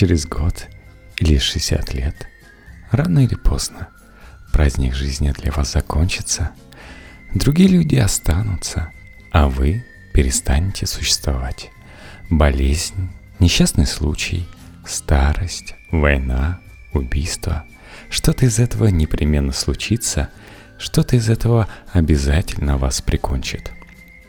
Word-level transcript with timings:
через 0.00 0.26
год 0.26 0.66
или 1.18 1.36
60 1.36 1.92
лет, 1.92 2.26
рано 2.90 3.18
или 3.18 3.34
поздно, 3.34 3.88
праздник 4.50 4.94
жизни 4.94 5.30
для 5.30 5.52
вас 5.52 5.72
закончится, 5.72 6.52
другие 7.34 7.68
люди 7.68 7.96
останутся, 7.96 8.92
а 9.30 9.50
вы 9.50 9.84
перестанете 10.14 10.86
существовать. 10.86 11.68
Болезнь, 12.30 13.10
несчастный 13.40 13.84
случай, 13.84 14.48
старость, 14.86 15.74
война, 15.90 16.60
убийство. 16.94 17.66
Что-то 18.08 18.46
из 18.46 18.58
этого 18.58 18.86
непременно 18.86 19.52
случится, 19.52 20.30
что-то 20.78 21.16
из 21.16 21.28
этого 21.28 21.68
обязательно 21.92 22.78
вас 22.78 23.02
прикончит. 23.02 23.70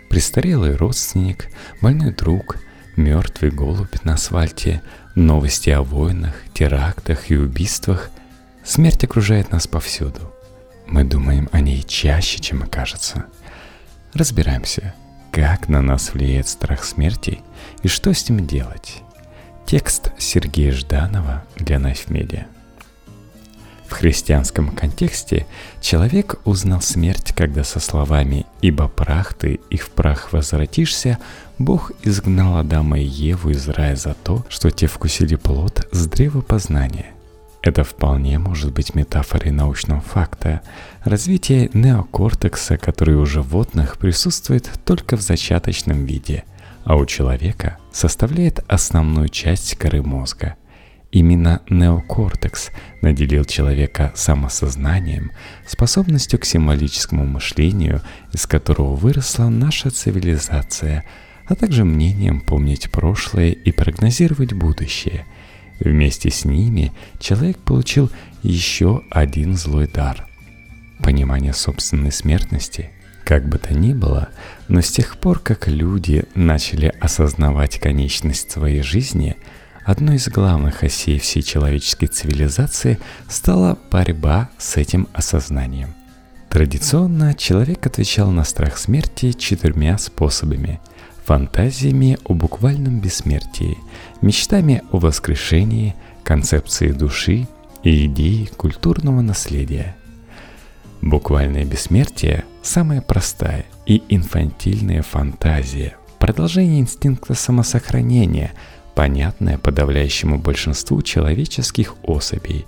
Престарелый 0.10 0.76
родственник, 0.76 1.48
больной 1.80 2.14
друг, 2.14 2.58
мертвый 2.98 3.52
голубь 3.52 4.04
на 4.04 4.16
асфальте, 4.16 4.82
новости 5.16 5.70
о 5.70 5.82
войнах, 5.82 6.36
терактах 6.54 7.32
и 7.32 7.36
убийствах. 7.36 8.10
Смерть 8.64 9.04
окружает 9.04 9.52
нас 9.52 9.68
повсюду. 9.68 10.34
Мы 10.88 11.04
думаем 11.04 11.50
о 11.52 11.60
ней 11.60 11.84
чаще, 11.84 12.40
чем 12.40 12.64
окажется. 12.64 13.26
Разбираемся, 14.14 14.94
как 15.32 15.70
на 15.70 15.82
нас 15.82 16.14
влияет 16.14 16.48
страх 16.48 16.84
смерти 16.84 17.40
и 17.84 17.88
что 17.88 18.14
с 18.14 18.30
ним 18.30 18.46
делать. 18.46 19.02
Текст 19.66 20.12
Сергея 20.18 20.74
Жданова 20.74 21.44
для 21.56 21.78
Knife. 21.78 22.46
В 23.92 23.94
христианском 23.94 24.70
контексте 24.70 25.46
человек 25.82 26.40
узнал 26.46 26.82
смерть, 26.82 27.34
когда 27.36 27.66
со 27.66 27.82
словами 27.82 28.46
«Ибо 28.62 28.88
прах 28.88 29.34
ты, 29.34 29.60
и 29.70 29.76
в 29.76 29.90
прах 29.92 30.32
возвратишься» 30.32 31.20
Бог 31.60 31.92
изгнал 32.02 32.58
Адама 32.58 33.00
и 33.00 33.04
Еву 33.04 33.50
из 33.50 33.68
рая 33.68 33.98
за 33.98 34.14
то, 34.14 34.46
что 34.48 34.72
те 34.72 34.88
вкусили 34.88 35.36
плод 35.36 35.88
с 35.92 36.08
древа 36.08 36.40
познания. 36.40 37.08
Это 37.62 37.84
вполне 37.84 38.40
может 38.40 38.72
быть 38.72 38.96
метафорой 38.96 39.52
научного 39.52 40.00
факта, 40.00 40.62
развития 41.04 41.70
неокортекса, 41.74 42.78
который 42.78 43.16
у 43.16 43.26
животных 43.26 43.98
присутствует 43.98 44.72
только 44.86 45.18
в 45.18 45.22
зачаточном 45.22 46.06
виде, 46.06 46.46
а 46.86 46.96
у 46.96 47.06
человека 47.06 47.78
составляет 47.92 48.64
основную 48.70 49.28
часть 49.28 49.76
коры 49.76 50.02
мозга. 50.02 50.56
Именно 51.12 51.62
неокортекс 51.70 52.72
наделил 53.02 53.44
человека 53.44 54.14
самосознанием, 54.16 55.32
способностью 55.68 56.40
к 56.40 56.46
символическому 56.46 57.26
мышлению, 57.26 58.02
из 58.32 58.48
которого 58.48 58.96
выросла 58.96 59.50
наша 59.50 59.90
цивилизация, 59.90 61.04
а 61.48 61.56
также 61.56 61.84
мнением 61.84 62.40
помнить 62.40 62.90
прошлое 62.90 63.52
и 63.52 63.72
прогнозировать 63.72 64.54
будущее. 64.54 65.26
Вместе 65.82 66.30
с 66.30 66.46
ними 66.46 66.94
человек 67.20 67.58
получил 67.58 68.10
еще 68.42 69.02
один 69.10 69.58
злой 69.58 69.88
дар– 69.88 70.28
понимание 71.00 71.54
собственной 71.54 72.12
смертности– 72.12 72.90
как 73.32 73.48
бы 73.48 73.58
то 73.60 73.74
ни 73.74 73.94
было, 73.94 74.28
но 74.68 74.82
с 74.82 74.92
тех 74.92 75.18
пор, 75.18 75.40
как 75.40 75.70
люди 75.70 76.26
начали 76.36 76.94
осознавать 77.00 77.80
конечность 77.80 78.52
своей 78.52 78.82
жизни, 78.82 79.38
одной 79.86 80.16
из 80.16 80.28
главных 80.30 80.84
осей 80.84 81.20
всей 81.20 81.42
человеческой 81.42 82.08
цивилизации 82.08 83.00
стала 83.28 83.78
борьба 83.92 84.50
с 84.58 84.78
этим 84.78 85.08
осознанием. 85.14 85.96
Традиционно 86.50 87.34
человек 87.34 87.86
отвечал 87.86 88.32
на 88.32 88.44
страх 88.44 88.78
смерти 88.78 89.32
четырьмя 89.32 89.98
способами– 89.98 90.80
фантазиями 91.26 92.18
о 92.26 92.34
буквальном 92.34 93.00
бессмертии, 93.00 93.78
мечтами 94.22 94.82
о 94.92 94.98
воскрешении, 94.98 95.96
концепцией 96.24 96.94
души 96.94 97.48
и 97.84 98.06
идеей 98.06 98.48
культурного 98.48 99.22
наследия– 99.22 99.96
Буквальное 101.02 101.66
бессмертие– 101.66 102.46
самая 102.62 103.02
простая 103.02 103.66
и 103.88 104.04
инфантильная 104.10 105.02
фантазия, 105.02 105.96
продолжение 106.20 106.80
инстинкта 106.80 107.34
самосохранения, 107.34 108.52
понятное 109.02 109.58
подавляющему 109.58 110.38
большинству 110.38 111.02
человеческих 111.02 111.96
особей. 112.04 112.68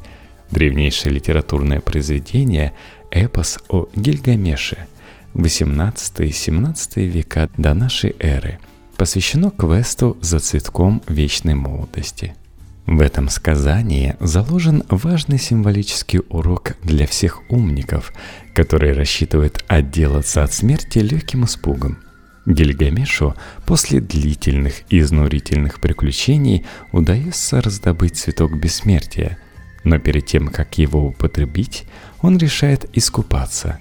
Древнейшее 0.50 1.14
литературное 1.14 1.80
произведение– 1.80 2.74
эпос 3.12 3.60
о 3.70 3.88
Гильгамеше, 3.96 4.88
18-17 5.36 7.06
века 7.06 7.52
до 7.56 7.76
нашей 7.76 8.16
эры, 8.18 8.58
посвящено 8.98 9.52
квесту 9.52 10.18
за 10.22 10.40
цветком 10.40 11.04
вечной 11.08 11.54
молодости– 11.54 12.34
в 12.88 13.00
этом 13.00 13.30
сказании 13.30 14.16
заложен 14.20 14.84
важный 14.90 15.40
символический 15.40 16.22
урок 16.30 16.76
для 16.84 17.06
всех 17.08 17.42
умников, 17.50 18.12
которые 18.54 18.94
рассчитывают 18.94 19.64
отделаться 19.68 20.44
от 20.44 20.52
смерти 20.52 20.98
легким 20.98 21.46
испугом. 21.46 22.00
Гильгамешу 22.46 23.36
после 23.66 24.02
длительных 24.02 24.82
и 24.90 25.00
изнурительных 25.00 25.80
приключений 25.80 26.66
удается 26.92 27.62
раздобыть 27.62 28.18
цветок 28.18 28.58
бессмертия, 28.58 29.38
но 29.84 30.00
перед 30.00 30.26
тем, 30.26 30.48
как 30.50 30.78
его 30.78 31.08
употребить, 31.08 31.86
он 32.22 32.38
решает 32.38 32.90
искупаться. 32.94 33.80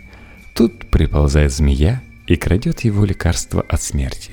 Тут 0.55 0.91
приползает 0.91 1.53
змея 1.53 2.03
и 2.27 2.37
крадет 2.37 2.81
его 2.81 3.05
лекарство 3.05 3.63
от 3.63 3.83
смерти. 3.83 4.33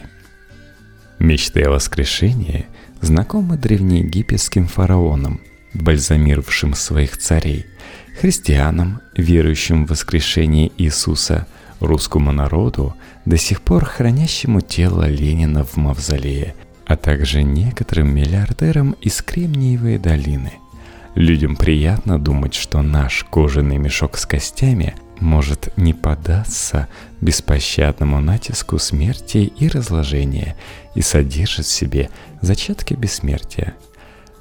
Мечты 1.17 1.63
о 1.63 1.71
воскрешении– 1.71 2.65
знакомы 3.01 3.57
древнеегипетским 3.57 4.67
фараонам, 4.67 5.41
бальзамировавшим 5.73 6.73
своих 6.73 7.17
царей, 7.17 7.65
христианам, 8.19 9.01
верующим 9.15 9.85
в 9.85 9.89
воскрешение 9.89 10.71
Иисуса, 10.77 11.47
русскому 11.79 12.31
народу, 12.31 12.95
до 13.29 13.37
сих 13.37 13.61
пор 13.61 13.85
хранящему 13.85 14.59
тело 14.59 15.07
Ленина 15.07 15.63
в 15.63 15.77
мавзолее, 15.77 16.55
а 16.87 16.97
также 16.97 17.43
некоторым 17.43 18.11
миллиардерам 18.11 18.93
из 19.01 19.21
Кремниевой 19.21 19.99
долины. 19.99 20.53
Людям 21.13 21.55
приятно 21.55 22.17
думать, 22.17 22.55
что 22.55 22.81
наш 22.81 23.23
кожаный 23.29 23.77
мешок 23.77 24.17
с 24.17 24.25
костями 24.25 24.95
может 25.19 25.77
не 25.77 25.93
поддаться 25.93 26.87
беспощадному 27.21 28.19
натиску 28.19 28.79
смерти 28.79 29.37
и 29.37 29.67
разложения 29.67 30.55
и 30.95 31.03
содержит 31.03 31.67
в 31.67 31.71
себе 31.71 32.09
зачатки 32.41 32.95
бессмертия. 32.95 33.75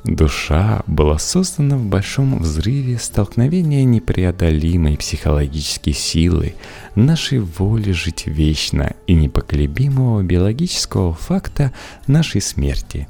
Душа 0.04 0.82
была 0.86 1.18
создана 1.18 1.76
в 1.76 1.84
большом 1.84 2.38
взрыве 2.38 2.98
столкновения 2.98 3.84
непреодолимой 3.84 4.96
психологической 4.96 5.92
силы, 5.92 6.54
нашей 6.94 7.40
воли 7.40 7.92
жить 7.92 8.26
вечно 8.26 8.94
и 9.06 9.14
непоколебимого 9.14 10.22
биологического 10.22 11.14
факта 11.14 11.72
нашей 12.06 12.40
смерти. 12.40 13.08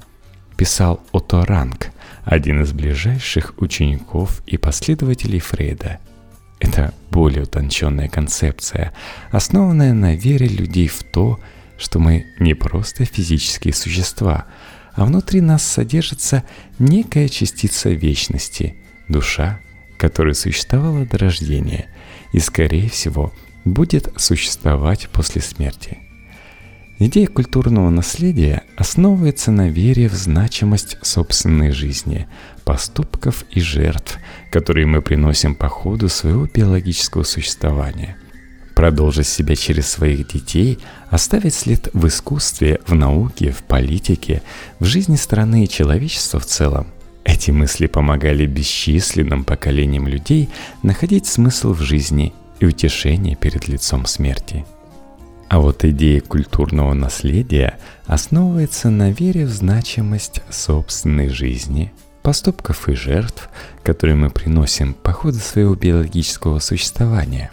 Писал 0.56 1.00
Отто 1.12 1.44
Ранг, 1.44 1.90
один 2.24 2.62
из 2.62 2.72
ближайших 2.72 3.54
учеников 3.58 4.42
и 4.46 4.56
последователей 4.56 5.38
Фрейда– 5.38 5.98
это 6.60 6.92
более 7.10 7.44
утонченная 7.44 8.08
концепция, 8.08 8.92
основанная 9.30 9.92
на 9.92 10.14
вере 10.16 10.48
людей 10.48 10.88
в 10.88 11.02
то, 11.04 11.38
что 11.78 11.98
мы 11.98 12.26
не 12.40 12.54
просто 12.54 13.04
физические 13.04 13.72
существа, 13.72 14.46
а 14.98 15.04
внутри 15.04 15.40
нас 15.40 15.62
содержится 15.62 16.44
некая 16.78 17.28
частица 17.28 17.90
вечности, 17.90 18.74
душа, 19.08 19.60
которая 19.96 20.34
существовала 20.34 21.06
до 21.06 21.18
рождения 21.18 21.86
и, 22.32 22.40
скорее 22.40 22.90
всего, 22.90 23.32
будет 23.64 24.12
существовать 24.16 25.08
после 25.10 25.40
смерти– 25.40 25.98
Идея 27.00 27.28
культурного 27.28 27.90
наследия 27.90 28.64
основывается 28.76 29.52
на 29.52 29.68
вере 29.68 30.08
в 30.08 30.14
значимость 30.14 30.96
собственной 31.02 31.70
жизни, 31.70 32.26
поступков 32.64 33.44
и 33.52 33.60
жертв, 33.60 34.18
которые 34.50 34.86
мы 34.86 35.00
приносим 35.00 35.54
по 35.54 35.68
ходу 35.68 36.08
своего 36.08 36.46
биологического 36.46 37.22
существования. 37.22 38.17
Продолжить 38.78 39.26
себя 39.26 39.56
через 39.56 39.88
своих 39.88 40.28
детей, 40.28 40.78
оставить 41.10 41.54
след 41.54 41.88
в 41.94 42.06
искусстве, 42.06 42.78
в 42.86 42.94
науке, 42.94 43.50
в 43.50 43.64
политике, 43.64 44.40
в 44.78 44.84
жизни 44.84 45.16
страны 45.16 45.64
и 45.64 45.68
человечества 45.68 46.38
в 46.38 46.46
целом. 46.46 46.86
Эти 47.24 47.50
мысли 47.50 47.88
помогали 47.88 48.46
бесчисленным 48.46 49.42
поколениям 49.42 50.06
людей 50.06 50.48
находить 50.84 51.26
смысл 51.26 51.72
в 51.72 51.80
жизни 51.80 52.32
и 52.60 52.66
утешение 52.66 53.34
перед 53.34 53.66
лицом 53.66 54.06
смерти. 54.06 54.64
А 55.48 55.58
вот 55.58 55.84
идея 55.84 56.20
культурного 56.20 56.94
наследия 56.94 57.80
основывается 58.06 58.90
на 58.90 59.10
вере 59.10 59.44
в 59.46 59.50
значимость 59.50 60.42
собственной 60.50 61.30
жизни, 61.30 61.92
поступков 62.22 62.88
и 62.88 62.94
жертв, 62.94 63.50
которые 63.82 64.14
мы 64.14 64.30
приносим 64.30 64.94
по 64.94 65.10
ходу 65.10 65.38
своего 65.38 65.74
биологического 65.74 66.60
существования. 66.60 67.50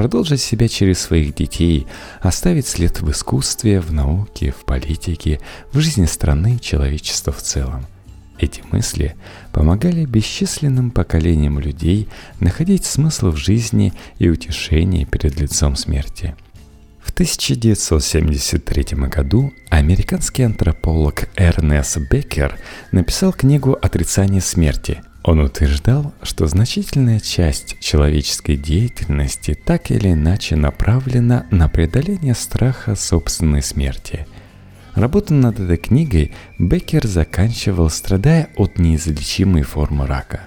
Продолжить 0.00 0.40
себя 0.40 0.66
через 0.66 0.98
своих 0.98 1.34
детей, 1.34 1.86
оставить 2.22 2.66
след 2.66 3.02
в 3.02 3.10
искусстве, 3.10 3.80
в 3.80 3.92
науке, 3.92 4.50
в 4.50 4.64
политике, 4.64 5.40
в 5.72 5.78
жизни 5.78 6.06
страны 6.06 6.54
и 6.54 6.60
человечества 6.60 7.34
в 7.34 7.42
целом. 7.42 7.84
Эти 8.38 8.62
мысли 8.72 9.14
помогали 9.52 10.06
бесчисленным 10.06 10.90
поколениям 10.90 11.60
людей 11.60 12.08
находить 12.40 12.86
смысл 12.86 13.32
в 13.32 13.36
жизни 13.36 13.92
и 14.18 14.30
утешение 14.30 15.04
перед 15.04 15.38
лицом 15.38 15.76
смерти. 15.76 16.34
В 17.02 17.10
1973 17.10 18.96
году 19.06 19.52
американский 19.68 20.44
антрополог 20.44 21.28
Эрнест 21.36 21.98
Беккер 22.10 22.58
написал 22.90 23.34
книгу 23.34 23.74
«Отрицание 23.74 24.40
смерти», 24.40 25.02
он 25.22 25.40
утверждал, 25.40 26.14
что 26.22 26.46
значительная 26.46 27.20
часть 27.20 27.78
человеческой 27.80 28.56
деятельности 28.56 29.54
так 29.54 29.90
или 29.90 30.12
иначе 30.12 30.56
направлена 30.56 31.46
на 31.50 31.68
преодоление 31.68 32.34
страха 32.34 32.96
собственной 32.96 33.62
смерти. 33.62 34.26
Работу 34.94 35.34
над 35.34 35.60
этой 35.60 35.76
книгой 35.76 36.32
Беккер 36.58 37.06
заканчивал, 37.06 37.90
страдая 37.90 38.48
от 38.56 38.78
неизлечимой 38.78 39.62
формы 39.62 40.06
рака. 40.06 40.40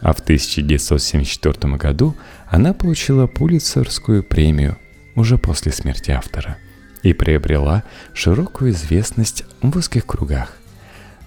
А 0.00 0.12
в 0.12 0.20
1974 0.20 1.76
году 1.76 2.14
она 2.48 2.72
получила 2.72 3.26
Пулитцерскую 3.26 4.22
премию 4.22 4.76
уже 5.14 5.38
после 5.38 5.72
смерти 5.72 6.10
автора 6.10 6.56
и 7.02 7.12
приобрела 7.14 7.84
широкую 8.14 8.72
известность 8.72 9.44
в 9.62 9.76
узких 9.76 10.06
кругах. 10.06 10.56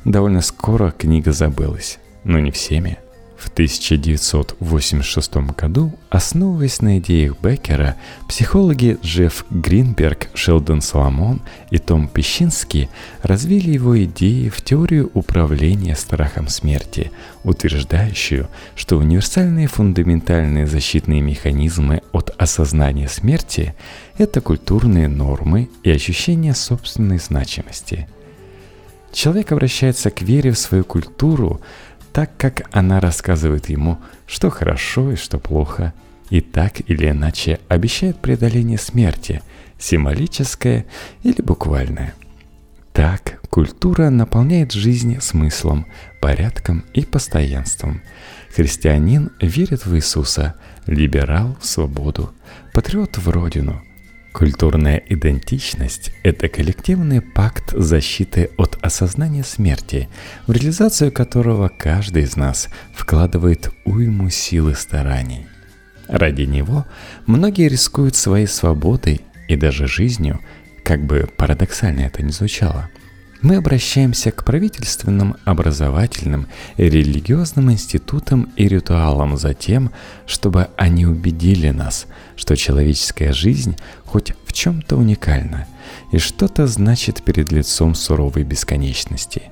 Довольно 0.06 0.42
скоро 0.42 0.92
книга 0.92 1.32
забылась 1.32 2.00
но 2.24 2.40
не 2.40 2.52
всеми. 2.52 2.98
В 3.44 3.50
1986 3.50 5.36
году, 5.58 5.92
основываясь 6.10 6.82
на 6.82 7.00
идеях 7.00 7.36
Беккера, 7.42 7.98
психологи 8.30 8.98
Джефф 9.04 9.46
Гринберг, 9.50 10.30
Шелдон 10.34 10.80
Соломон 10.80 11.42
и 11.70 11.78
Том 11.78 12.08
Пещинский 12.08 12.88
развили 13.22 13.72
его 13.72 14.02
идеи 14.06 14.48
в 14.48 14.62
теорию 14.62 15.12
управления 15.14 15.98
страхом 15.98 16.48
смерти, 16.48 17.12
утверждающую, 17.44 18.48
что 18.78 18.98
универсальные 18.98 19.68
фундаментальные 19.68 20.66
защитные 20.66 21.20
механизмы 21.20 22.02
от 22.14 22.34
осознания 22.38 23.10
смерти– 23.10 23.76
это 24.18 24.40
культурные 24.40 25.10
нормы 25.10 25.70
и 25.84 25.92
ощущение 25.92 26.56
собственной 26.56 27.18
значимости. 27.18 28.08
Человек 29.14 29.52
обращается 29.52 30.10
к 30.10 30.24
вере 30.24 30.52
в 30.52 30.58
свою 30.58 30.84
культуру, 30.84 31.62
так 32.14 32.38
как 32.38 32.70
она 32.72 33.00
рассказывает 33.00 33.70
ему, 33.70 33.98
что 34.28 34.50
хорошо 34.50 35.12
и 35.12 35.16
что 35.16 35.40
плохо, 35.40 35.94
и 36.30 36.42
так 36.42 36.88
или 36.88 37.10
иначе 37.10 37.60
обещает 37.68 38.20
преодоление 38.20 38.78
смерти, 38.78 39.42
символическое 39.80 40.86
или 41.24 41.42
буквальное. 41.42 42.14
Так 42.94 43.42
культура 43.50 44.12
наполняет 44.12 44.72
жизнь 44.72 45.20
смыслом, 45.20 45.88
порядком 46.22 46.86
и 46.94 47.04
постоянством. 47.04 48.02
Христианин 48.56 49.32
верит 49.42 49.88
в 49.88 49.96
Иисуса, 49.96 50.54
либерал 50.86 51.58
в 51.60 51.66
свободу, 51.66 52.32
патриот 52.74 53.18
в 53.18 53.28
родину– 53.30 53.82
Культурная 54.34 54.98
идентичность– 55.10 56.12
это 56.24 56.50
коллективный 56.50 57.22
пакт 57.22 57.72
защиты 57.72 58.50
от 58.58 58.80
осознания 58.82 59.44
смерти, 59.44 60.10
в 60.48 60.52
реализацию 60.52 61.12
которого 61.12 61.70
каждый 61.70 62.24
из 62.24 62.36
нас 62.36 62.70
вкладывает 62.96 63.70
уйму 63.86 64.32
сил 64.32 64.70
и 64.70 64.74
стараний. 64.74 65.46
Ради 66.08 66.42
него 66.42 66.86
многие 67.28 67.70
рискуют 67.70 68.16
своей 68.16 68.48
свободой 68.48 69.22
и 69.48 69.56
даже 69.56 69.88
жизнью, 69.88 70.40
как 70.84 71.06
бы 71.06 71.30
парадоксально 71.38 72.02
это 72.02 72.24
ни 72.24 72.32
звучало– 72.32 72.90
мы 73.44 73.58
обращаемся 73.58 74.32
к 74.32 74.46
правительственным, 74.46 75.36
образовательным 75.44 76.48
религиозным 76.78 77.72
институтам 77.72 78.50
и 78.56 78.70
ритуалам 78.70 79.38
за 79.38 79.54
тем, 79.54 79.92
чтобы 80.26 80.70
они 80.78 81.06
убедили 81.06 81.70
нас, 81.70 82.08
что 82.38 82.56
человеческая 82.56 83.34
жизнь 83.34 83.76
хоть 84.06 84.34
в 84.46 84.54
чем-то 84.54 84.96
уникальна 84.96 85.68
и 86.14 86.20
что-то 86.20 86.68
значит 86.68 87.22
перед 87.22 87.52
лицом 87.52 87.96
суровой 87.96 88.44
бесконечности. 88.44 89.44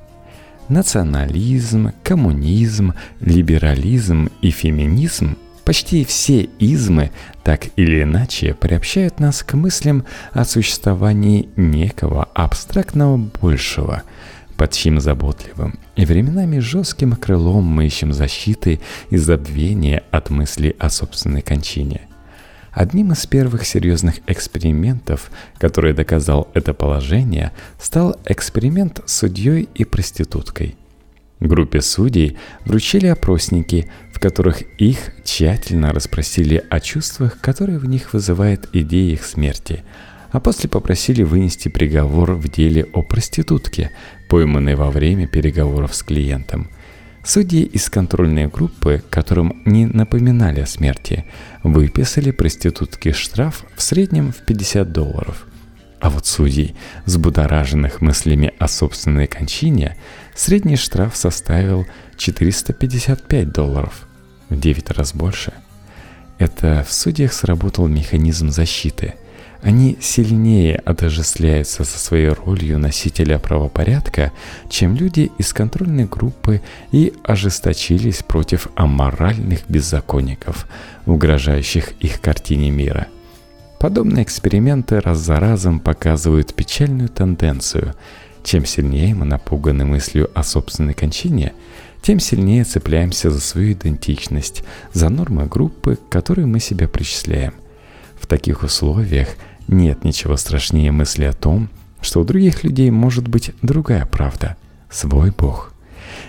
Национализм, 0.69 1.91
коммунизм, 2.01 2.93
либерализм 3.19 4.29
и 4.41 4.51
феминизм 4.51 5.37
Почти 5.65 6.03
все 6.05 6.49
измы 6.59 7.11
так 7.43 7.67
или 7.75 8.03
иначе 8.03 8.53
приобщают 8.53 9.19
нас 9.19 9.43
к 9.43 9.53
мыслям 9.53 10.05
о 10.31 10.43
существовании 10.43 11.49
некого 11.55 12.27
абстрактного 12.33 13.17
большего, 13.17 14.03
под 14.57 14.71
чьим 14.71 14.99
заботливым 14.99 15.79
и 15.95 16.05
временами 16.05 16.59
жестким 16.59 17.15
крылом 17.15 17.63
мы 17.63 17.85
ищем 17.85 18.11
защиты 18.11 18.79
и 19.09 19.17
забвения 19.17 20.03
от 20.11 20.29
мысли 20.29 20.75
о 20.79 20.89
собственной 20.89 21.41
кончине. 21.41 22.01
Одним 22.71 23.11
из 23.11 23.25
первых 23.27 23.65
серьезных 23.65 24.15
экспериментов, 24.27 25.29
который 25.57 25.93
доказал 25.93 26.47
это 26.53 26.73
положение, 26.73 27.51
стал 27.79 28.15
эксперимент 28.25 29.01
с 29.05 29.17
судьей 29.17 29.67
и 29.75 29.83
проституткой. 29.83 30.75
Группе 31.41 31.81
судей 31.81 32.37
вручили 32.65 33.07
опросники, 33.07 33.87
в 34.11 34.19
которых 34.19 34.61
их 34.77 35.11
тщательно 35.23 35.91
расспросили 35.91 36.63
о 36.69 36.79
чувствах, 36.79 37.41
которые 37.41 37.79
в 37.79 37.85
них 37.85 38.13
вызывает 38.13 38.69
идея 38.73 39.13
их 39.13 39.25
смерти, 39.25 39.83
а 40.29 40.39
после 40.39 40.69
попросили 40.69 41.23
вынести 41.23 41.67
приговор 41.67 42.33
в 42.33 42.47
деле 42.47 42.85
о 42.93 43.01
проститутке, 43.01 43.89
пойманной 44.29 44.75
во 44.75 44.91
время 44.91 45.27
переговоров 45.27 45.95
с 45.95 46.03
клиентом. 46.03 46.69
Судьи 47.23 47.63
из 47.63 47.89
контрольной 47.89 48.45
группы, 48.45 49.01
которым 49.09 49.63
не 49.65 49.87
напоминали 49.87 50.59
о 50.59 50.67
смерти, 50.67 51.25
выписали 51.63 52.29
проститутке 52.29 53.13
штраф 53.13 53.65
в 53.75 53.81
среднем 53.81 54.31
в 54.31 54.45
50 54.45 54.91
долларов– 54.91 55.47
а 56.01 56.09
вот 56.09 56.25
судей, 56.25 56.75
взбудораженных 57.05 58.01
мыслями 58.01 58.53
о 58.57 58.67
собственной 58.67 59.27
кончине, 59.27 59.97
средний 60.35 60.75
штраф 60.75 61.15
составил 61.15 61.85
455 62.17 63.51
долларов, 63.51 64.07
в 64.49 64.59
9 64.59 64.89
раз 64.91 65.13
больше. 65.13 65.53
Это 66.39 66.83
в 66.87 66.91
судьях 66.91 67.33
сработал 67.33 67.87
механизм 67.87 68.49
защиты. 68.49 69.13
Они 69.61 69.95
сильнее 70.01 70.77
отождествляются 70.77 71.83
со 71.83 71.99
своей 71.99 72.29
ролью 72.29 72.79
носителя 72.79 73.37
правопорядка, 73.37 74.31
чем 74.71 74.95
люди 74.95 75.31
из 75.37 75.53
контрольной 75.53 76.05
группы 76.05 76.63
и 76.91 77.13
ожесточились 77.23 78.23
против 78.23 78.69
аморальных 78.73 79.69
беззаконников, 79.69 80.67
угрожающих 81.05 81.91
их 81.99 82.19
картине 82.21 82.71
мира– 82.71 83.05
Подобные 83.81 84.23
эксперименты 84.23 84.99
раз 84.99 85.17
за 85.17 85.39
разом 85.39 85.79
показывают 85.79 86.53
печальную 86.53 87.09
тенденцию. 87.09 87.95
Чем 88.43 88.63
сильнее 88.63 89.15
мы 89.15 89.25
напуганы 89.25 89.85
мыслью 89.85 90.29
о 90.35 90.43
собственной 90.43 90.93
кончине, 90.93 91.53
тем 92.03 92.19
сильнее 92.19 92.63
цепляемся 92.63 93.31
за 93.31 93.39
свою 93.39 93.71
идентичность, 93.71 94.63
за 94.93 95.09
нормы 95.09 95.47
группы, 95.47 95.95
к 95.95 96.09
которой 96.09 96.45
мы 96.45 96.59
себя 96.59 96.87
причисляем. 96.87 97.55
В 98.19 98.27
таких 98.27 98.61
условиях 98.61 99.29
нет 99.67 100.03
ничего 100.03 100.37
страшнее 100.37 100.91
мысли 100.91 101.23
о 101.23 101.33
том, 101.33 101.67
что 102.01 102.21
у 102.21 102.23
других 102.23 102.63
людей 102.63 102.91
может 102.91 103.27
быть 103.27 103.49
другая 103.63 104.05
правда, 104.05 104.57
свой 104.91 105.31
Бог. 105.31 105.73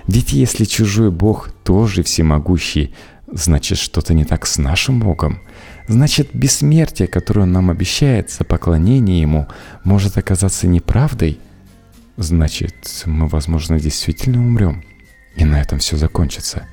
Ведь 0.06 0.32
если 0.32 0.64
чужой 0.64 1.10
Бог 1.10 1.50
тоже 1.64 2.02
всемогущий, 2.02 2.94
значит 3.30 3.76
что-то 3.76 4.14
не 4.14 4.24
так 4.24 4.46
с 4.46 4.56
нашим 4.56 5.00
Богом– 5.00 5.42
Значит, 5.88 6.30
бессмертие, 6.32 7.08
которое 7.08 7.42
он 7.42 7.52
нам 7.52 7.70
обещает 7.70 8.30
за 8.30 8.44
поклонение 8.44 9.20
ему, 9.20 9.48
может 9.84 10.16
оказаться 10.16 10.66
неправдой? 10.66 11.40
Значит, 12.16 13.02
мы, 13.06 13.26
возможно, 13.26 13.80
действительно 13.80 14.40
умрем. 14.40 14.84
И 15.34 15.44
на 15.44 15.60
этом 15.60 15.78
все 15.78 15.96
закончится. 15.96 16.66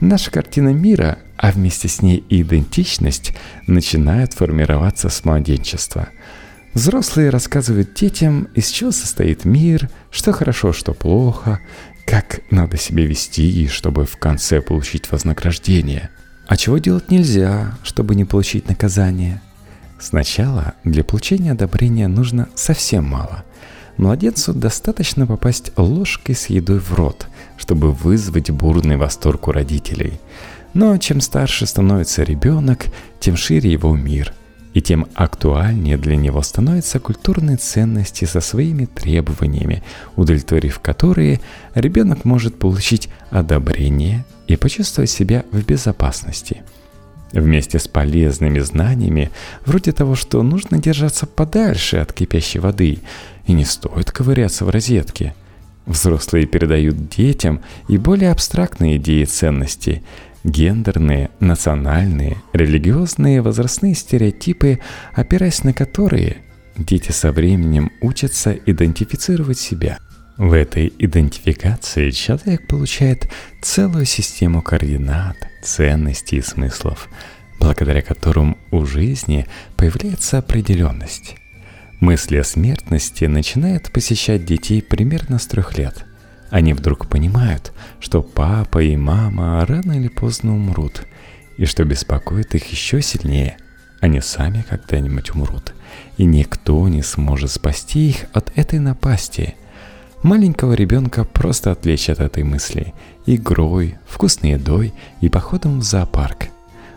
Наша 0.00 0.30
картина 0.30 0.70
мира, 0.70 1.18
а 1.36 1.52
вместе 1.52 1.88
с 1.88 2.02
ней 2.02 2.24
и 2.28 2.42
идентичность, 2.42 3.32
начинают 3.66 4.34
формироваться 4.34 5.08
с 5.08 5.24
младенчества. 5.24 6.08
Взрослые 6.74 7.30
рассказывают 7.30 7.94
детям, 7.94 8.48
из 8.54 8.68
чего 8.68 8.92
состоит 8.92 9.44
мир, 9.44 9.90
что 10.10 10.32
хорошо, 10.32 10.72
что 10.72 10.94
плохо, 10.94 11.60
как 12.06 12.40
надо 12.50 12.76
себя 12.76 13.06
вести, 13.06 13.66
чтобы 13.68 14.04
в 14.04 14.16
конце 14.18 14.60
получить 14.60 15.10
вознаграждение– 15.10 16.10
а 16.50 16.56
чего 16.56 16.78
делать 16.78 17.12
нельзя, 17.12 17.78
чтобы 17.84 18.16
не 18.16 18.24
получить 18.24 18.68
наказание? 18.68 19.40
Сначала 20.00 20.74
для 20.82 21.04
получения 21.04 21.52
одобрения 21.52 22.08
нужно 22.08 22.48
совсем 22.56 23.04
мало. 23.04 23.44
Младенцу 23.98 24.52
достаточно 24.52 25.28
попасть 25.28 25.70
ложкой 25.76 26.34
с 26.34 26.46
едой 26.46 26.80
в 26.80 26.92
рот, 26.92 27.28
чтобы 27.56 27.92
вызвать 27.92 28.50
бурный 28.50 28.96
восторг 28.96 29.46
у 29.46 29.52
родителей. 29.52 30.18
Но 30.74 30.98
чем 30.98 31.20
старше 31.20 31.66
становится 31.66 32.24
ребенок, 32.24 32.86
тем 33.20 33.36
шире 33.36 33.70
его 33.70 33.94
мир. 33.94 34.34
и 34.72 34.80
тем 34.80 35.06
актуальнее 35.14 35.98
для 35.98 36.16
него 36.16 36.42
становятся 36.42 37.00
культурные 37.00 37.56
ценности 37.56 38.24
со 38.24 38.40
своими 38.40 38.86
требованиями, 38.86 39.82
удовлетворив 40.14 40.78
которые 40.78 41.40
ребенок 41.74 42.24
может 42.24 42.56
получить 42.56 43.08
одобрение 43.30 44.24
и 44.50 44.56
почувствовать 44.56 45.10
себя 45.10 45.44
в 45.52 45.64
безопасности. 45.64 46.62
Вместе 47.32 47.78
с 47.78 47.86
полезными 47.86 48.58
знаниями, 48.58 49.30
вроде 49.64 49.92
того, 49.92 50.16
что 50.16 50.42
нужно 50.42 50.78
держаться 50.78 51.26
подальше 51.26 51.98
от 51.98 52.12
кипящей 52.12 52.58
воды 52.58 52.98
и 53.46 53.52
не 53.52 53.64
стоит 53.64 54.10
ковыряться 54.10 54.64
в 54.64 54.70
розетке. 54.70 55.34
Взрослые 55.86 56.46
передают 56.46 57.08
детям 57.08 57.60
и 57.88 57.96
более 57.96 58.32
абстрактные 58.32 58.96
идеи 58.96 59.24
ценностей– 59.24 60.02
гендерные, 60.42 61.30
национальные, 61.38 62.38
религиозные 62.52 63.42
возрастные 63.42 63.94
стереотипы, 63.94 64.80
опираясь 65.14 65.62
на 65.64 65.74
которые 65.74 66.38
дети 66.76 67.12
со 67.12 67.30
временем 67.30 67.92
учатся 68.00 68.52
идентифицировать 68.52 69.58
себя. 69.58 69.98
В 70.40 70.54
этой 70.54 70.90
идентификации 70.98 72.10
человек 72.12 72.66
получает 72.66 73.30
целую 73.60 74.06
систему 74.06 74.62
координат, 74.62 75.36
ценностей 75.62 76.38
и 76.38 76.42
смыслов, 76.42 77.10
благодаря 77.58 78.00
которым 78.00 78.56
у 78.70 78.86
жизни 78.86 79.46
появляется 79.76 80.38
определенность. 80.38 81.36
Мысли 82.00 82.38
о 82.38 82.44
смертности 82.44 83.26
начинают 83.26 83.92
посещать 83.92 84.46
детей 84.46 84.80
примерно 84.80 85.38
с 85.38 85.46
трех 85.46 85.76
лет– 85.76 86.06
они 86.50 86.72
вдруг 86.72 87.06
понимают, 87.06 87.72
что 88.00 88.22
папа 88.22 88.82
и 88.82 88.96
мама 88.96 89.64
рано 89.66 89.92
или 89.92 90.08
поздно 90.08 90.54
умрут, 90.54 91.06
и 91.58 91.64
что 91.64 91.84
беспокоит 91.84 92.54
их 92.56 92.66
еще 92.72 93.00
сильнее, 93.02 93.56
они 94.00 94.20
сами 94.20 94.64
когда-нибудь 94.68 95.30
умрут, 95.34 95.74
и 96.16 96.24
никто 96.24 96.88
не 96.88 97.02
сможет 97.02 97.52
спасти 97.52 98.08
их 98.08 98.24
от 98.32 98.50
этой 98.56 98.80
напасти. 98.80 99.54
Маленького 100.22 100.74
ребенка 100.74 101.24
просто 101.24 101.72
отвлечь 101.72 102.10
от 102.10 102.20
этой 102.20 102.42
мысли 102.42 102.92
игрой, 103.24 103.96
вкусной 104.06 104.52
едой 104.52 104.92
и 105.20 105.28
походом 105.28 105.80
в 105.80 105.82
зоопарк. 105.82 106.48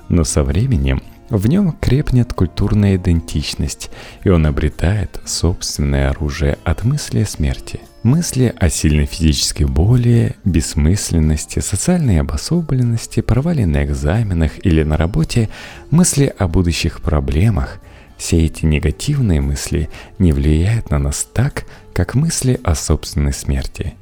Но 0.10 0.26
со 0.26 0.44
временем 0.44 1.02
в 1.30 1.48
нем 1.48 1.72
крепнет 1.80 2.34
культурная 2.34 2.98
идентичность, 2.98 3.90
и 4.24 4.30
он 4.30 4.46
обретает 4.46 5.22
собственное 5.26 6.10
оружие 6.10 6.58
от 6.64 6.84
мысли 6.84 7.22
о 7.22 7.26
смерти– 7.26 7.80
Мысли 8.04 8.54
о 8.60 8.70
сильной 8.70 9.06
физической 9.06 9.64
боли, 9.64 10.36
бессмысленности, 10.44 11.60
социальной 11.60 12.20
обособленности, 12.20 13.22
провале 13.22 13.66
на 13.66 13.86
экзаменах 13.86 14.66
или 14.66 14.84
на 14.84 14.98
работе, 14.98 15.48
мысли 15.90 16.34
о 16.38 16.50
будущих 16.50 17.02
проблемах– 17.02 17.80
все 18.18 18.46
эти 18.46 18.66
негативные 18.66 19.42
мысли 19.42 19.90
не 20.20 20.34
влияют 20.34 20.90
на 20.90 21.00
нас 21.00 21.28
так, 21.34 21.66
как 21.94 22.16
мысли 22.16 22.60
о 22.64 22.76
собственной 22.76 23.34
смерти. 23.34 23.94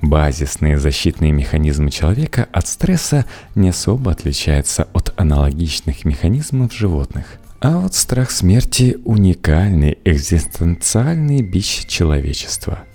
Базисные 0.00 0.78
защитные 0.78 1.32
механизмы 1.32 1.90
человека 1.90 2.48
от 2.52 2.66
стресса 2.66 3.24
не 3.54 3.68
особо 3.70 4.12
отличаются 4.12 4.88
от 4.92 5.14
аналогичных 5.16 6.04
механизмов 6.04 6.72
животных. 6.72 7.38
А 7.60 7.78
вот 7.78 7.94
страх 7.94 8.30
смерти– 8.30 8.98
уникальный 9.04 9.98
экзистенциальный 10.04 11.42
бич 11.42 11.86
человечества– 11.86 12.80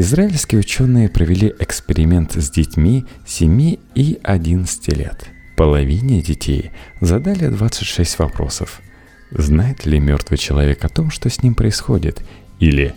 Израильские 0.00 0.60
ученые 0.60 1.08
провели 1.08 1.52
эксперимент 1.58 2.34
с 2.34 2.50
детьми 2.50 3.04
7 3.26 3.76
и 3.96 4.18
11 4.22 4.96
лет. 4.96 5.26
Половине 5.56 6.22
детей 6.22 6.70
задали 7.00 7.48
26 7.48 8.20
вопросов. 8.20 8.80
Знает 9.32 9.86
ли 9.86 9.98
мертвый 9.98 10.38
человек 10.38 10.84
о 10.84 10.88
том, 10.88 11.10
что 11.10 11.28
с 11.28 11.42
ним 11.42 11.56
происходит? 11.56 12.22
Или 12.60 12.94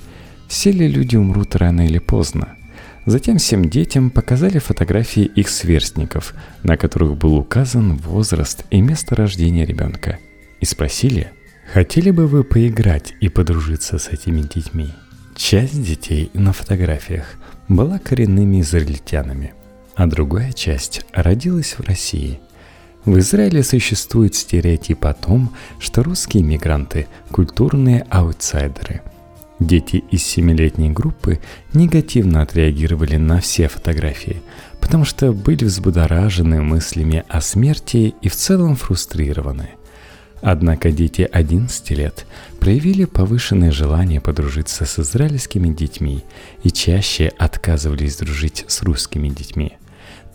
все 0.51 0.69
ли 0.69 0.85
люди 0.85 1.15
умрут 1.15 1.55
рано 1.55 1.87
или 1.87 1.97
поздно? 1.97 2.55
Затем 3.05 3.37
всем 3.37 3.69
детям 3.69 4.09
показали 4.09 4.59
фотографии 4.59 5.23
их 5.23 5.47
сверстников, 5.47 6.33
на 6.61 6.75
которых 6.75 7.15
был 7.15 7.37
указан 7.37 7.95
возраст 7.95 8.65
и 8.69 8.81
место 8.81 9.15
рождения 9.15 9.65
ребенка. 9.65 10.19
И 10.59 10.65
спросили, 10.65 11.31
хотели 11.73 12.11
бы 12.11 12.27
вы 12.27 12.43
поиграть 12.43 13.13
и 13.21 13.29
подружиться 13.29 13.97
с 13.97 14.09
этими 14.09 14.41
детьми? 14.41 14.89
Часть 15.37 15.81
детей 15.81 16.29
на 16.33 16.51
фотографиях 16.51 17.35
была 17.69 17.97
коренными 17.97 18.59
израильтянами, 18.59 19.53
а 19.95 20.05
другая 20.05 20.51
часть 20.51 21.05
родилась 21.13 21.75
в 21.77 21.87
России. 21.87 22.41
В 23.05 23.17
Израиле 23.19 23.63
существует 23.63 24.35
стереотип 24.35 25.05
о 25.05 25.13
том, 25.13 25.55
что 25.79 26.03
русские 26.03 26.43
мигранты– 26.43 27.07
культурные 27.31 28.05
аутсайдеры. 28.09 29.01
Дети 29.61 30.03
из 30.11 30.23
семилетней 30.23 30.89
группы 30.89 31.39
негативно 31.73 32.41
отреагировали 32.41 33.15
на 33.15 33.39
все 33.39 33.69
фотографии, 33.69 34.41
потому 34.81 35.05
что 35.05 35.31
были 35.31 35.63
взбудоражены 35.63 36.61
мыслями 36.61 37.23
о 37.29 37.39
смерти 37.39 38.13
и 38.21 38.27
в 38.27 38.35
целом 38.35 38.75
фрустрированы– 38.75 39.69
Однако 40.41 40.91
дети 40.91 41.27
11 41.31 41.91
лет 41.91 42.25
проявили 42.59 43.05
повышенное 43.05 43.71
желание 43.71 44.19
подружиться 44.19 44.85
с 44.85 44.99
израильскими 44.99 45.71
детьми 45.73 46.23
и 46.63 46.71
чаще 46.71 47.31
отказывались 47.37 48.17
дружить 48.17 48.65
с 48.67 48.81
русскими 48.81 49.29
детьми. 49.29 49.73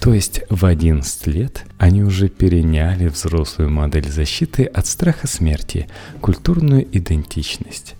То 0.00 0.14
есть 0.14 0.42
в 0.48 0.64
11 0.64 1.26
лет 1.26 1.64
они 1.78 2.04
уже 2.04 2.28
переняли 2.28 3.08
взрослую 3.08 3.70
модель 3.70 4.08
защиты 4.08 4.64
от 4.64 4.86
страха 4.86 5.26
смерти, 5.26 5.88
культурную 6.20 6.86
идентичность. 6.96 7.94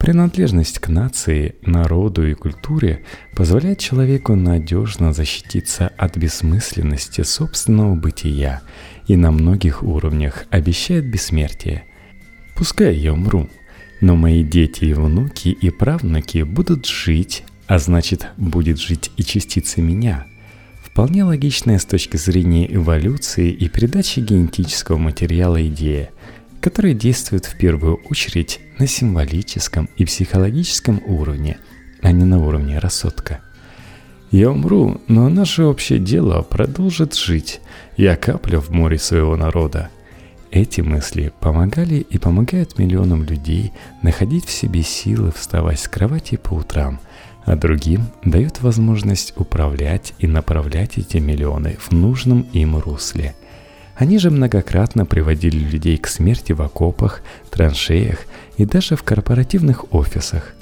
Принадлежность 0.00 0.78
к 0.78 0.88
нации, 0.88 1.56
народу 1.60 2.26
и 2.26 2.32
культуре 2.32 3.04
позволяет 3.36 3.80
человеку 3.80 4.34
надежно 4.34 5.12
защититься 5.12 5.92
от 5.98 6.16
бессмысленности 6.16 7.20
собственного 7.20 7.94
бытия 7.96 8.62
и 9.08 9.16
на 9.16 9.30
многих 9.30 9.82
уровнях 9.82 10.46
обещает 10.48 11.04
бессмертие. 11.04 11.84
Пускай 12.56 12.96
я 12.96 13.12
умру, 13.12 13.50
но 14.00 14.16
мои 14.16 14.42
дети 14.42 14.86
и 14.86 14.94
внуки 14.94 15.48
и 15.48 15.68
правнуки 15.68 16.44
будут 16.44 16.86
жить, 16.86 17.44
а 17.66 17.78
значит 17.78 18.26
будет 18.38 18.80
жить 18.80 19.10
и 19.18 19.22
частица 19.22 19.82
меня. 19.82 20.26
Вполне 20.82 21.24
логичная 21.24 21.78
с 21.78 21.84
точки 21.84 22.16
зрения 22.16 22.74
эволюции 22.74 23.50
и 23.50 23.68
передачи 23.68 24.20
генетического 24.20 24.96
материала 24.96 25.64
идея, 25.68 26.10
которая 26.60 26.94
действует 26.94 27.46
в 27.46 27.56
первую 27.56 27.96
очередь 28.08 28.60
на 28.78 28.86
символическом 28.86 29.88
и 29.96 30.04
психологическом 30.04 31.02
уровне, 31.06 31.58
а 32.02 32.12
не 32.12 32.24
на 32.24 32.44
уровне 32.44 32.78
рассудка– 32.78 33.40
я 34.30 34.52
умру, 34.52 35.00
но 35.08 35.28
наше 35.28 35.64
общее 35.64 35.98
дело 35.98 36.42
продолжит 36.42 37.16
жить. 37.16 37.60
Я 37.96 38.14
капля 38.14 38.60
в 38.60 38.70
море 38.70 38.96
своего 38.96 39.36
народа. 39.36 39.90
Эти 40.52 40.82
мысли 40.82 41.32
помогали 41.40 41.96
и 41.96 42.16
помогают 42.16 42.78
миллионам 42.78 43.24
людей 43.24 43.72
находить 44.02 44.46
в 44.46 44.52
себе 44.52 44.84
силы 44.84 45.32
вставать 45.32 45.80
с 45.80 45.88
кровати 45.88 46.36
по 46.36 46.54
утрам, 46.54 47.00
а 47.44 47.56
другим 47.56 48.02
дают 48.24 48.60
возможность 48.60 49.32
управлять 49.36 50.14
и 50.20 50.28
направлять 50.28 50.96
эти 50.96 51.16
миллионы 51.16 51.76
в 51.80 51.90
нужном 51.90 52.42
им 52.52 52.78
русле. 52.78 53.34
Они 54.00 54.16
же 54.16 54.30
многократно 54.30 55.04
приводили 55.04 55.58
людей 55.58 55.98
к 55.98 56.06
смерти 56.08 56.52
в 56.52 56.62
окопах, 56.62 57.20
траншеях 57.50 58.20
и 58.56 58.64
даже 58.64 58.96
в 58.96 59.02
корпоративных 59.02 59.92
офисах. 59.92 60.54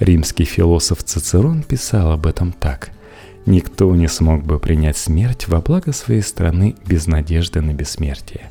Римский 0.00 0.44
философ 0.44 1.04
Цицерон 1.04 1.62
писал 1.62 2.10
об 2.10 2.26
этом 2.26 2.52
так– 2.52 2.90
Никто 3.46 3.96
не 3.96 4.06
смог 4.06 4.44
бы 4.44 4.58
принять 4.58 4.98
смерть 4.98 5.48
во 5.48 5.60
благо 5.60 5.92
своей 5.92 6.20
страны 6.20 6.76
без 6.86 7.06
надежды 7.06 7.62
на 7.62 7.72
бессмертие. 7.72 8.50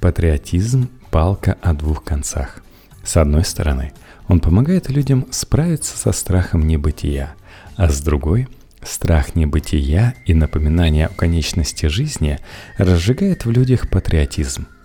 Патриотизм– 0.00 0.88
палка 1.10 1.56
о 1.60 1.74
двух 1.74 2.02
концах. 2.02 2.62
С 3.04 3.18
одной 3.18 3.44
стороны, 3.44 3.92
он 4.26 4.40
помогает 4.40 4.88
людям 4.88 5.26
справиться 5.30 5.98
со 5.98 6.12
страхом 6.12 6.66
небытия, 6.66 7.34
а 7.76 7.90
с 7.90 8.00
другой– 8.00 8.48
страх 8.86 9.34
небытия 9.34 10.14
и 10.24 10.34
напоминание 10.34 11.06
о 11.06 11.14
конечности 11.14 11.86
жизни 11.86 12.38
разжигает 12.78 13.44
в 13.44 13.50
людях 13.50 13.90
патриотизм– 13.90 14.66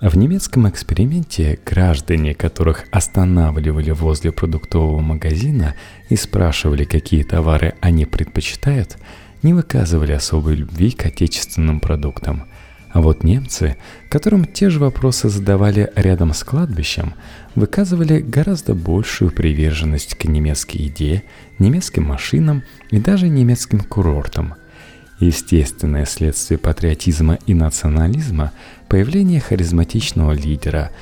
в 0.00 0.16
немецком 0.16 0.68
эксперименте 0.68 1.58
граждане, 1.66 2.32
которых 2.32 2.84
останавливали 2.92 3.90
возле 3.90 4.30
продуктового 4.30 5.00
магазина 5.00 5.74
и 6.08 6.14
спрашивали, 6.14 6.84
какие 6.84 7.24
товары 7.24 7.74
они 7.80 8.06
предпочитают, 8.06 8.96
не 9.42 9.54
выказывали 9.54 10.12
особой 10.12 10.54
любви 10.54 10.92
к 10.92 11.06
отечественным 11.06 11.80
продуктам. 11.80 12.44
А 12.90 13.00
вот 13.00 13.22
немцы, 13.22 13.76
которым 14.08 14.44
те 14.44 14.70
же 14.70 14.80
вопросы 14.80 15.28
задавали 15.28 15.90
рядом 15.94 16.32
с 16.32 16.42
кладбищем, 16.42 17.14
выказывали 17.54 18.20
гораздо 18.20 18.74
большую 18.74 19.30
приверженность 19.30 20.14
к 20.14 20.24
немецкой 20.24 20.78
еде, 20.78 21.22
немецким 21.58 22.04
машинам 22.04 22.62
и 22.90 22.98
даже 22.98 23.28
немецким 23.28 23.80
курортам– 23.80 24.54
Естественное 25.20 26.04
следствие 26.04 26.58
патриотизма 26.58 27.38
и 27.46 27.52
национализма– 27.52 28.52
появление 28.88 29.40
харизматичного 29.40 30.30
лидера, 30.30 30.92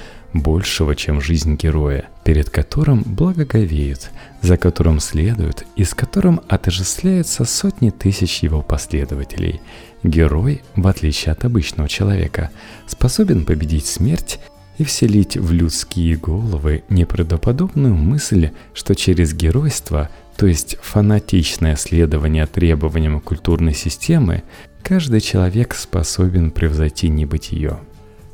большего, 0.43 0.95
чем 0.95 1.21
жизнь 1.21 1.57
героя, 1.57 2.09
перед 2.25 2.51
которым 2.51 3.03
благоговеют, 3.05 4.11
за 4.43 4.57
которым 4.57 5.01
следуют 5.01 5.65
и 5.77 5.85
с 5.85 5.95
которым 5.95 6.41
отождествляются 6.49 7.45
сотни 7.45 7.91
тысяч 7.91 8.43
его 8.43 8.63
последователей. 8.63 9.61
Герой, 10.03 10.63
в 10.75 10.87
отличие 10.87 11.33
от 11.33 11.45
обычного 11.45 11.89
человека, 11.89 12.51
способен 12.87 13.45
победить 13.45 13.87
смерть 13.87 14.39
и 14.79 14.85
вселить 14.85 15.37
в 15.37 15.53
людские 15.53 16.17
головы 16.17 16.85
неправдоподобную 16.89 17.95
мысль, 17.95 18.51
что 18.75 18.95
через 18.95 19.33
геройство, 19.33 20.11
то 20.37 20.47
есть 20.47 20.77
фанатичное 20.83 21.77
следование 21.77 22.47
требованиям 22.47 23.21
культурной 23.21 23.75
системы, 23.75 24.43
каждый 24.83 25.21
человек 25.21 25.75
способен 25.75 26.51
превзойти 26.51 27.09
небытие. 27.09 27.79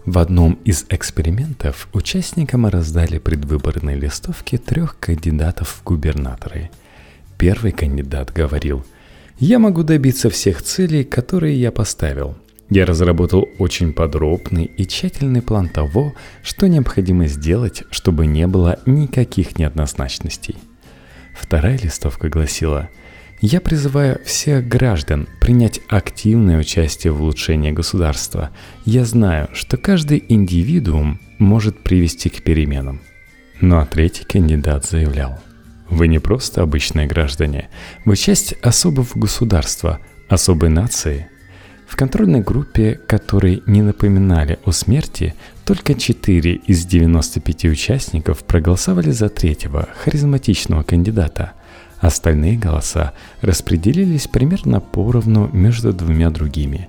В 0.05 0.19
одном 0.19 0.55
из 0.65 0.85
экспериментов 0.89 1.89
участникам 1.93 2.67
раздали 2.67 3.19
предвыборные 3.19 3.97
листовки 3.97 4.59
трех 4.59 4.99
кандидатов 4.99 5.69
в 5.69 5.85
губернаторы. 5.85 6.71
Первый 7.39 7.71
кандидат 7.71 8.33
говорил, 8.33 8.85
«Я 9.39 9.61
могу 9.61 9.85
добиться 9.85 10.29
всех 10.29 10.61
целей, 10.61 11.05
которые 11.05 11.61
я 11.61 11.71
поставил. 11.71 12.37
Я 12.69 12.85
разработал 12.85 13.49
очень 13.61 13.93
подробный 13.93 14.65
и 14.65 14.87
тщательный 14.89 15.41
план 15.41 15.69
того, 15.69 16.15
что 16.43 16.69
необходимо 16.69 17.29
сделать, 17.29 17.85
чтобы 17.93 18.27
не 18.27 18.49
было 18.49 18.81
никаких 18.87 19.57
неоднозначностей». 19.57 20.57
Вторая 21.33 21.79
листовка 21.79 22.29
гласила– 22.29 22.89
я 23.43 23.61
призываю 23.61 24.21
всех 24.25 24.69
граждан 24.69 25.27
принять 25.41 25.81
активное 25.89 26.61
участие 26.61 27.13
в 27.13 27.21
улучшении 27.21 27.73
государства. 27.73 28.51
Я 28.85 29.05
знаю, 29.05 29.49
что 29.53 29.77
каждый 29.77 30.25
индивидуум 30.29 31.21
может 31.41 31.83
привести 31.83 32.29
к 32.29 32.45
переменам. 32.45 33.01
Ну 33.61 33.79
а 33.79 33.85
третий 33.85 34.25
кандидат 34.25 34.87
заявлял, 34.87 35.41
вы 35.91 36.07
не 36.07 36.21
просто 36.21 36.63
обычные 36.63 37.09
граждане, 37.09 37.69
вы 38.05 38.17
часть 38.17 38.53
особого 38.63 39.09
государства, 39.17 39.99
особой 40.29 40.71
нации. 40.71 41.27
В 41.89 41.97
контрольной 41.97 42.43
группе, 42.43 42.95
которые 42.95 43.61
не 43.67 43.83
напоминали 43.83 44.61
о 44.65 44.71
смерти, 44.71 45.35
только 45.65 45.95
4 45.95 46.55
из 46.55 46.87
95 46.87 47.65
участников 47.65 48.45
проголосовали 48.45 49.11
за 49.11 49.29
третьего, 49.29 49.89
харизматичного 50.05 50.85
кандидата– 50.85 51.55
Остальные 52.03 52.57
голоса 52.57 53.13
распределились 53.43 54.27
примерно 54.27 54.81
поровну 54.81 55.49
между 55.53 55.93
двумя 55.93 56.31
другими. 56.31 56.89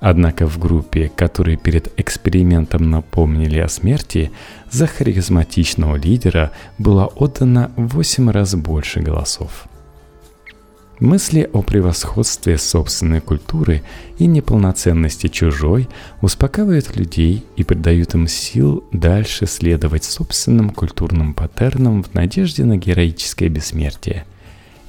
Однако 0.00 0.46
в 0.46 0.58
группе, 0.58 1.10
которые 1.16 1.56
перед 1.56 1.98
экспериментом 1.98 2.90
напомнили 2.90 3.58
о 3.58 3.68
смерти, 3.68 4.30
за 4.70 4.86
харизматичного 4.86 5.96
лидера 5.96 6.52
было 6.76 7.06
отдано 7.06 7.72
в 7.76 7.96
8 7.96 8.30
раз 8.30 8.54
больше 8.54 9.00
голосов. 9.00 9.64
Мысли 10.98 11.48
о 11.54 11.62
превосходстве 11.62 12.58
собственной 12.58 13.22
культуры 13.22 13.82
и 14.18 14.26
неполноценности 14.26 15.28
чужой 15.28 15.88
успокаивают 16.20 16.94
людей 16.96 17.46
и 17.56 17.64
придают 17.64 18.14
им 18.14 18.28
сил 18.28 18.84
дальше 18.92 19.46
следовать 19.46 20.04
собственным 20.04 20.68
культурным 20.68 21.32
паттернам 21.32 22.02
в 22.02 22.12
надежде 22.12 22.66
на 22.66 22.76
героическое 22.76 23.48
бессмертие– 23.48 24.26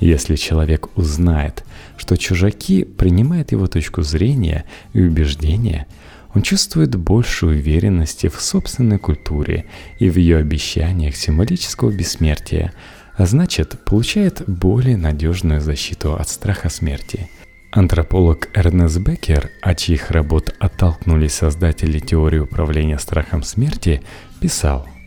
если 0.02 0.36
человек 0.36 0.90
узнает, 0.98 1.64
что 1.96 2.18
чужаки 2.18 2.84
принимают 2.84 3.52
его 3.52 3.68
точку 3.68 4.02
зрения 4.02 4.66
и 4.94 5.02
убеждения, 5.02 5.88
он 6.34 6.42
чувствует 6.42 6.96
больше 6.96 7.46
уверенности 7.46 8.28
в 8.28 8.42
собственной 8.42 8.98
культуре 8.98 9.66
и 10.00 10.10
в 10.10 10.18
ее 10.18 10.38
обещаниях 10.38 11.16
символического 11.16 11.92
бессмертия, 11.92 12.74
а 13.16 13.26
значит, 13.26 13.84
получает 13.86 14.42
более 14.48 14.98
надежную 14.98 15.62
защиту 15.62 16.16
от 16.16 16.28
страха 16.30 16.70
смерти. 16.70 17.30
Антрополог 17.72 18.50
Эрнест 18.54 18.98
Беккер, 19.00 19.50
от 19.62 19.78
чьих 19.78 20.10
работ 20.10 20.54
оттолкнулись 20.60 21.34
создатели 21.34 22.00
теории 22.00 22.40
управления 22.40 22.98
страхом 22.98 23.44
смерти, 23.44 24.02
писал– 24.40 24.88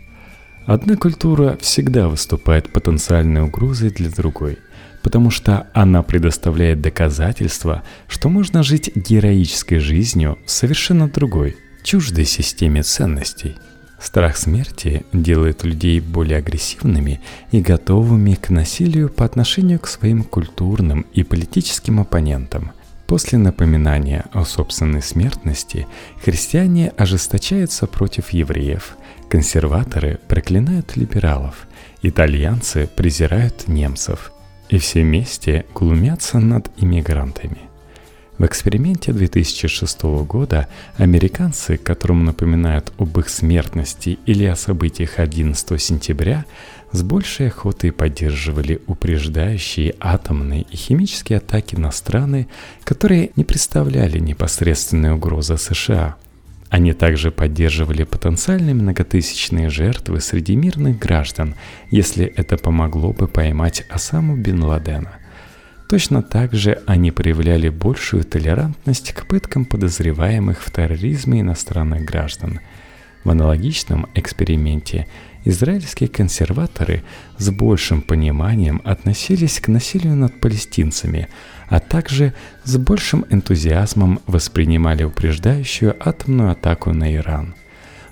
Одна 0.67 0.97
культура 0.97 1.59
всегда 1.61 2.09
выступает 2.09 2.73
потенциальной 2.73 3.43
угрозой 3.43 3.91
для 3.91 4.09
другой– 4.09 4.59
потому 5.05 5.31
что 5.31 5.67
она 5.75 6.03
предоставляет 6.03 6.81
доказательства, 6.81 7.83
что 8.09 8.31
можно 8.31 8.63
жить 8.63 8.91
героической 8.97 9.79
жизнью 9.79 10.39
в 10.47 10.51
совершенно 10.51 11.09
другой, 11.09 11.57
чуждой 11.85 12.25
системе 12.25 12.83
ценностей. 12.83 13.55
Страх 14.01 14.39
смерти 14.39 15.05
делает 15.13 15.63
людей 15.63 16.01
более 16.01 16.39
агрессивными 16.39 17.21
и 17.53 17.61
готовыми 17.61 18.35
к 18.35 18.49
насилию 18.49 19.11
по 19.11 19.27
отношению 19.27 19.79
к 19.79 19.89
своим 19.89 20.25
культурным 20.25 21.05
и 21.13 21.23
политическим 21.23 22.01
оппонентам. 22.01 22.73
После 23.07 23.37
напоминания 23.37 24.25
о 24.33 24.47
собственной 24.47 25.03
смертности 25.03 25.87
христиане 26.25 26.93
ожесточаются 26.97 27.87
против 27.87 28.31
евреев, 28.31 28.97
консерваторы 29.29 30.19
проклинают 30.29 30.97
либералов, 30.97 31.67
итальянцы 32.01 32.89
презирают 32.97 33.69
немцев– 33.69 34.31
и 34.69 34.79
все 34.79 35.03
вместе 35.03 35.67
глумятся 35.75 36.39
над 36.39 36.71
иммигрантами. 36.77 37.59
В 38.37 38.45
эксперименте 38.45 39.13
2006 39.13 40.03
года 40.27 40.69
американцы, 40.97 41.77
которым 41.77 42.25
напоминают 42.25 42.93
об 42.99 43.17
их 43.21 43.29
смертности 43.29 44.19
или 44.27 44.45
о 44.45 44.57
событиях 44.57 45.21
11 45.21 45.81
сентября, 45.81 46.45
с 46.91 47.03
большей 47.03 47.49
охотой 47.49 47.93
поддерживали 47.93 48.81
упреждающие 48.87 49.95
атомные 50.01 50.63
и 50.63 50.77
химические 50.77 51.39
атаки 51.39 51.77
на 51.77 51.93
страны, 51.93 52.49
которые 52.83 53.31
не 53.37 53.45
представляли 53.45 54.19
непосредственной 54.19 55.13
угрозы 55.13 55.57
США– 55.57 56.17
они 56.75 56.93
также 56.93 57.31
поддерживали 57.31 58.03
потенциальные 58.03 58.75
многотысячные 58.75 59.71
жертвы 59.71 60.21
среди 60.21 60.57
мирных 60.57 60.99
граждан, 60.99 61.55
если 61.93 62.27
это 62.27 62.57
помогло 62.57 63.13
бы 63.13 63.29
поймать 63.29 63.85
Осаму 63.89 64.37
Бен 64.37 64.65
Ладена. 64.65 65.19
Точно 65.89 66.21
так 66.21 66.53
же 66.53 66.83
они 66.87 67.13
проявляли 67.13 67.69
большую 67.69 68.25
толерантность 68.25 69.13
к 69.13 69.25
пыткам 69.27 69.67
подозреваемых 69.67 70.61
в 70.61 70.73
терроризме 70.73 71.43
иностранных 71.43 72.05
граждан. 72.05 72.59
В 73.25 73.31
аналогичном 73.31 74.07
эксперименте 74.15 75.09
израильские 75.45 76.09
консерваторы 76.09 77.03
с 77.39 77.51
большим 77.51 78.03
пониманием 78.03 78.81
относились 78.85 79.61
к 79.61 79.69
насилию 79.69 80.15
над 80.15 80.41
палестинцами– 80.41 81.29
а 81.69 81.81
также 81.81 82.35
с 82.65 82.77
большим 82.77 83.25
энтузиазмом 83.31 84.21
воспринимали 84.27 85.05
упреждающую 85.05 85.97
атомную 85.99 86.53
атаку 86.53 86.93
на 86.93 87.15
Иран. 87.15 87.55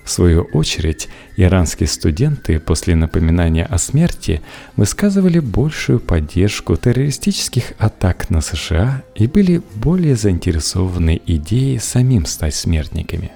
В 0.03 0.09
свою 0.09 0.41
очередь, 0.41 1.07
иранские 1.37 1.87
студенты 1.87 2.59
после 2.59 2.93
напоминания 2.93 3.63
о 3.63 3.77
смерти 3.77 4.41
высказывали 4.75 5.39
большую 5.39 6.01
поддержку 6.01 6.75
террористических 6.75 7.71
атак 7.77 8.29
на 8.29 8.41
США 8.41 9.03
и 9.15 9.27
были 9.27 9.61
более 9.75 10.17
заинтересованы 10.17 11.21
идеей 11.25 11.79
самим 11.79 12.25
стать 12.25 12.55
смертниками. 12.55 13.31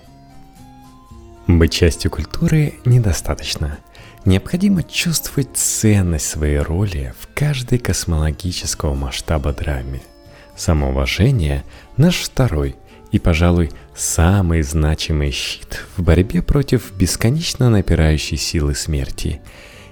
Быть 1.48 1.72
частью 1.72 2.12
культуры 2.12 2.74
недостаточно. 2.84 3.78
Необходимо 4.26 4.84
чувствовать 4.84 5.48
ценность 5.54 6.28
своей 6.28 6.60
роли 6.60 7.14
в 7.18 7.30
каждой 7.34 7.80
космологического 7.80 8.96
масштаба 8.96 9.54
драме. 9.54 10.02
Самоуважение– 10.58 11.64
наш 11.98 12.18
второй 12.18 12.76
и, 13.14 13.20
пожалуй, 13.20 13.72
самый 13.96 14.62
значимый 14.62 15.32
щит 15.32 15.86
в 15.96 16.04
борьбе 16.04 16.42
против 16.42 16.92
бесконечно 16.92 17.70
напирающей 17.70 18.36
силы 18.36 18.76
смерти. 18.76 19.40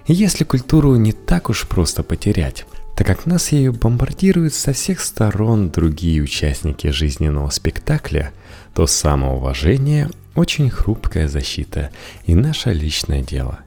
если 0.07 0.43
культуру 0.43 0.97
не 0.97 1.13
так 1.13 1.49
уж 1.49 1.69
просто 1.69 2.03
потерять, 2.03 2.65
так 2.97 3.07
как 3.07 3.25
нас 3.25 3.53
ею 3.53 3.71
бомбардируют 3.71 4.53
со 4.53 4.73
всех 4.73 4.99
сторон 4.99 5.69
другие 5.69 6.21
участники 6.21 6.87
жизненного 6.87 7.49
спектакля, 7.49 8.33
то 8.73 8.87
самоуважение– 8.87 10.09
очень 10.35 10.69
хрупкая 10.69 11.27
защита 11.27 11.91
и 12.25 12.35
наше 12.35 12.73
личное 12.73 13.21
дело. 13.21 13.59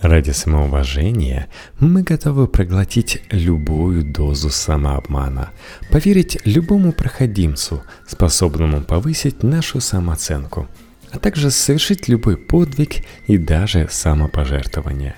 Ради 0.00 0.32
самоуважения 0.32 1.48
мы 1.80 2.02
готовы 2.02 2.46
проглотить 2.46 3.22
любую 3.30 4.04
дозу 4.04 4.50
самообмана, 4.50 5.50
поверить 5.90 6.38
любому 6.44 6.92
проходимцу, 6.92 7.82
способному 8.06 8.82
повысить 8.82 9.42
нашу 9.42 9.80
самооценку, 9.80 10.68
а 11.10 11.18
также 11.18 11.50
совершить 11.50 12.06
любой 12.08 12.36
подвиг 12.36 13.04
и 13.26 13.38
даже 13.38 13.88
самопожертвование. 13.90 15.16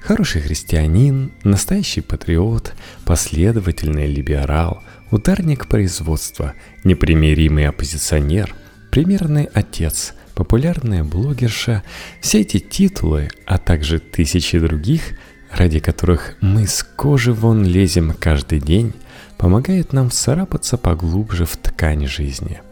Хороший 0.00 0.42
христианин, 0.42 1.32
настоящий 1.42 2.00
патриот, 2.00 2.74
последовательный 3.04 4.06
либерал, 4.06 4.82
ударник 5.10 5.66
производства, 5.66 6.54
непримиримый 6.84 7.66
оппозиционер, 7.66 8.54
примерный 8.90 9.48
отец– 9.52 10.14
популярная 10.34 11.02
блогерша, 11.02 11.82
все 12.20 12.42
эти 12.42 12.58
титулы, 12.60 13.28
а 13.44 13.58
также 13.58 13.98
тысячи 13.98 14.58
других, 14.58 15.02
ради 15.50 15.80
которых 15.80 16.36
мы 16.40 16.66
с 16.66 16.84
кожи 16.84 17.32
вон 17.32 17.64
лезем 17.64 18.14
каждый 18.18 18.60
день, 18.60 18.92
помогают 19.36 19.92
нам 19.92 20.10
царапаться 20.10 20.76
поглубже 20.76 21.44
в 21.44 21.56
ткань 21.56 22.06
жизни– 22.06 22.60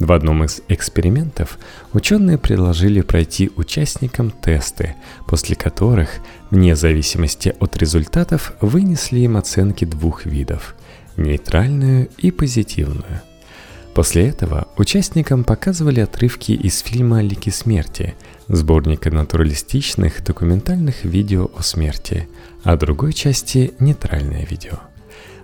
в 0.00 0.12
одном 0.12 0.44
из 0.44 0.62
экспериментов 0.68 1.58
ученые 1.92 2.38
предложили 2.38 3.02
пройти 3.02 3.50
участникам 3.54 4.30
тесты, 4.30 4.94
после 5.26 5.54
которых, 5.54 6.20
вне 6.50 6.74
зависимости 6.74 7.54
от 7.60 7.76
результатов, 7.76 8.54
вынесли 8.62 9.20
им 9.20 9.36
оценки 9.36 9.84
двух 9.84 10.24
видов– 10.24 10.74
нейтральную 11.18 12.08
и 12.16 12.30
позитивную. 12.30 13.20
После 13.94 14.28
этого 14.28 14.68
участникам 14.76 15.44
показывали 15.44 16.00
отрывки 16.00 16.52
из 16.52 16.78
фильма 16.80 17.22
«Лики 17.22 17.50
смерти», 17.50 18.14
сборника 18.48 19.10
натуралистичных 19.10 20.24
документальных 20.24 21.04
видео 21.04 21.50
о 21.56 21.62
смерти, 21.62 22.28
а 22.62 22.76
другой 22.76 23.12
части– 23.12 23.72
нейтральное 23.78 24.46
видео– 24.46 24.78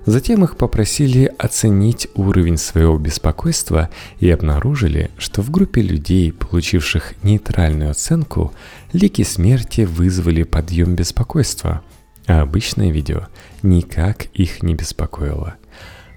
Затем 0.06 0.44
их 0.44 0.56
попросили 0.56 1.32
оценить 1.36 2.06
уровень 2.14 2.58
своего 2.58 2.96
беспокойства 2.96 3.90
и 4.20 4.30
обнаружили, 4.30 5.10
что 5.18 5.42
в 5.42 5.50
группе 5.50 5.82
людей, 5.82 6.32
получивших 6.32 7.14
нейтральную 7.24 7.90
оценку, 7.90 8.54
лики 8.92 9.22
смерти 9.22 9.80
вызвали 9.80 10.44
подъем 10.44 10.94
беспокойства, 10.94 11.82
а 12.28 12.42
обычное 12.42 12.92
видео 12.92 13.26
никак 13.64 14.26
их 14.26 14.62
не 14.62 14.76
беспокоило. 14.76 15.56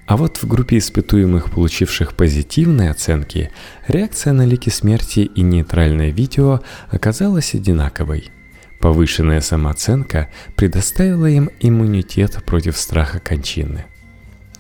А 0.10 0.18
вот 0.18 0.38
в 0.38 0.48
группе 0.48 0.80
испытуемых, 0.80 1.52
получивших 1.52 2.16
позитивные 2.16 2.90
оценки, 2.90 3.52
реакция 3.88 4.34
на 4.34 4.44
лики 4.44 4.70
смерти 4.70 5.20
и 5.20 5.42
нейтральное 5.44 6.10
видео 6.10 6.62
оказалась 6.90 7.54
одинаковой– 7.54 8.32
Повышенная 8.80 9.42
самооценка 9.42 10.30
предоставила 10.56 11.26
им 11.26 11.50
иммунитет 11.60 12.42
против 12.46 12.78
страха 12.78 13.20
кончины. 13.20 13.86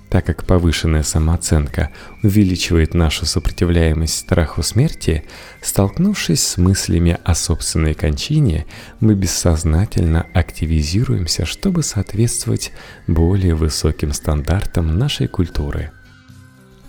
Так 0.09 0.25
как 0.25 0.45
повышенная 0.45 1.03
самооценка 1.03 1.91
увеличивает 2.23 2.95
нашу 2.95 3.25
сопротивляемость 3.25 4.17
страху 4.17 4.63
смерти, 4.63 5.23
столкнувшись 5.61 6.41
с 6.41 6.57
мыслями 6.57 7.19
о 7.23 7.35
собственной 7.35 7.93
кончине, 7.93 8.65
мы 8.99 9.13
бессознательно 9.13 10.25
активизируемся, 10.33 11.45
чтобы 11.45 11.83
соответствовать 11.83 12.71
более 13.05 13.53
высоким 13.53 14.11
стандартам 14.13 14.97
нашей 14.97 15.27
культуры. 15.27 15.91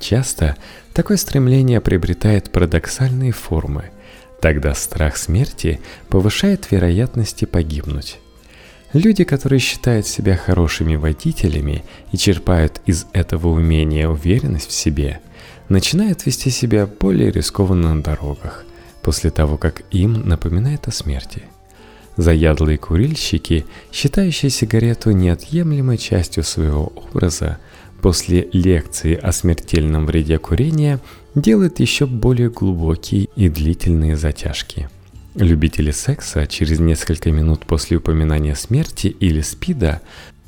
Часто 0.01 0.57
такое 0.95 1.19
стремление 1.19 1.83
приобретает 1.83 2.51
парадоксальные 2.51 3.33
формы– 3.33 3.91
Тогда 4.41 4.75
страх 4.75 5.17
смерти 5.17 5.81
повышает 6.09 6.71
вероятности 6.71 7.45
погибнуть. 7.45 8.19
Люди, 8.93 9.25
которые 9.25 9.61
считают 9.61 10.07
себя 10.07 10.37
хорошими 10.37 10.97
водителями 10.97 11.85
и 12.13 12.17
черпают 12.17 12.81
из 12.87 13.07
этого 13.13 13.49
умения 13.49 14.09
уверенность 14.09 14.71
в 14.71 14.73
себе, 14.73 15.21
начинают 15.69 16.27
вести 16.27 16.51
себя 16.51 16.87
более 16.87 17.31
рискованно 17.31 17.95
на 17.95 18.03
дорогах, 18.03 18.65
после 19.03 19.31
того, 19.31 19.57
как 19.57 19.83
им 19.93 20.29
напоминает 20.29 20.89
о 20.89 20.93
смерти. 20.93 21.45
Заядлые 22.17 22.79
курильщики, 22.79 23.65
считающие 23.93 24.51
сигарету 24.51 25.13
неотъемлемой 25.13 25.97
частью 25.97 26.43
своего 26.43 26.93
образа, 26.97 27.59
после 28.03 28.49
лекции 28.53 29.15
о 29.15 29.31
смертельном 29.31 30.07
вреде 30.07 30.39
курения– 30.39 31.01
делает 31.35 31.81
еще 31.81 32.07
более 32.07 32.51
глубокие 32.51 33.29
и 33.37 33.49
длительные 33.49 34.17
затяжки. 34.17 34.89
Любители 35.37 35.93
секса 35.93 36.47
через 36.49 36.81
несколько 36.81 37.31
минут 37.31 37.65
после 37.65 37.99
упоминания 37.99 38.57
смерти 38.57 39.07
или 39.07 39.41
спида 39.43 40.01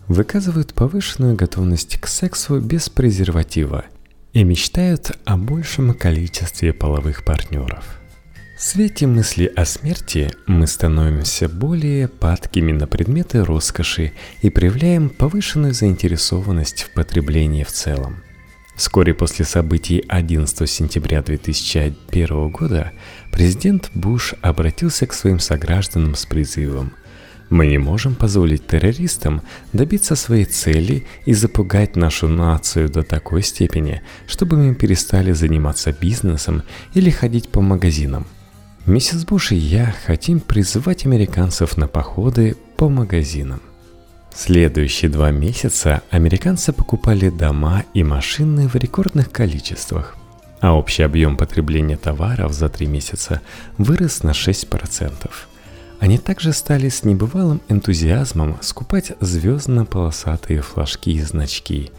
выказывают 0.08 0.74
повышенную 0.74 1.36
готовность 1.36 2.00
к 2.00 2.08
сексу 2.08 2.58
без 2.60 2.88
презерватива 2.88 3.84
и 4.32 4.42
мечтают 4.42 5.12
о 5.24 5.36
большем 5.36 5.94
количестве 5.94 6.72
половых 6.72 7.24
партнеров. 7.24 8.00
В 8.58 8.62
свете 8.62 9.06
мысли 9.06 9.46
о 9.54 9.64
смерти 9.64 10.32
мы 10.46 10.66
становимся 10.66 11.48
более 11.48 12.08
падкими 12.08 12.72
на 12.72 12.88
предметы 12.88 13.44
роскоши 13.44 14.12
и 14.40 14.50
проявляем 14.50 15.10
повышенную 15.10 15.74
заинтересованность 15.74 16.82
в 16.82 16.90
потреблении 16.90 17.62
в 17.62 17.70
целом– 17.70 18.22
Вскоре 18.74 19.12
после 19.12 19.44
событий 19.44 20.02
11 20.08 20.68
сентября 20.68 21.22
2001 21.22 22.48
года 22.50 22.92
президент 23.32 23.90
Буш 23.94 24.34
обратился 24.42 25.06
к 25.08 25.12
своим 25.12 25.40
согражданам 25.40 26.14
с 26.14 26.24
призывом 26.26 26.92
«Мы 27.50 27.66
не 27.66 27.78
можем 27.78 28.14
позволить 28.14 28.66
террористам 28.66 29.42
добиться 29.72 30.14
своей 30.14 30.44
цели 30.44 31.04
и 31.26 31.34
запугать 31.34 31.96
нашу 31.96 32.28
нацию 32.28 32.88
до 32.88 33.02
такой 33.02 33.42
степени, 33.42 34.02
чтобы 34.28 34.56
мы 34.56 34.74
перестали 34.74 35.32
заниматься 35.32 35.92
бизнесом 35.92 36.62
или 36.94 37.10
ходить 37.10 37.48
по 37.48 37.60
магазинам. 37.60 38.26
Миссис 38.86 39.24
Буш 39.24 39.52
и 39.52 39.56
я 39.56 39.94
хотим 40.06 40.40
призывать 40.40 41.04
американцев 41.04 41.76
на 41.76 41.88
походы 41.88 42.56
по 42.76 42.88
магазинам. 42.88 43.60
Следующие 44.34 45.10
два 45.10 45.30
месяца 45.30 46.02
американцы 46.10 46.72
покупали 46.72 47.28
дома 47.28 47.84
и 47.92 48.02
машины 48.02 48.66
в 48.66 48.74
рекордных 48.76 49.30
количествах, 49.30 50.16
а 50.62 50.72
общий 50.72 51.02
объем 51.02 51.36
потребления 51.36 51.98
товаров 51.98 52.52
за 52.52 52.70
три 52.70 52.86
месяца 52.86 53.42
вырос 53.76 54.22
на 54.22 54.30
6%. 54.30 55.30
Они 55.98 56.18
также 56.18 56.52
стали 56.52 56.88
с 56.88 57.04
небывалым 57.04 57.60
энтузиазмом 57.68 58.56
скупать 58.62 59.12
звездно-полосатые 59.20 60.62
флажки 60.62 61.12
и 61.12 61.20
значки. 61.20 61.90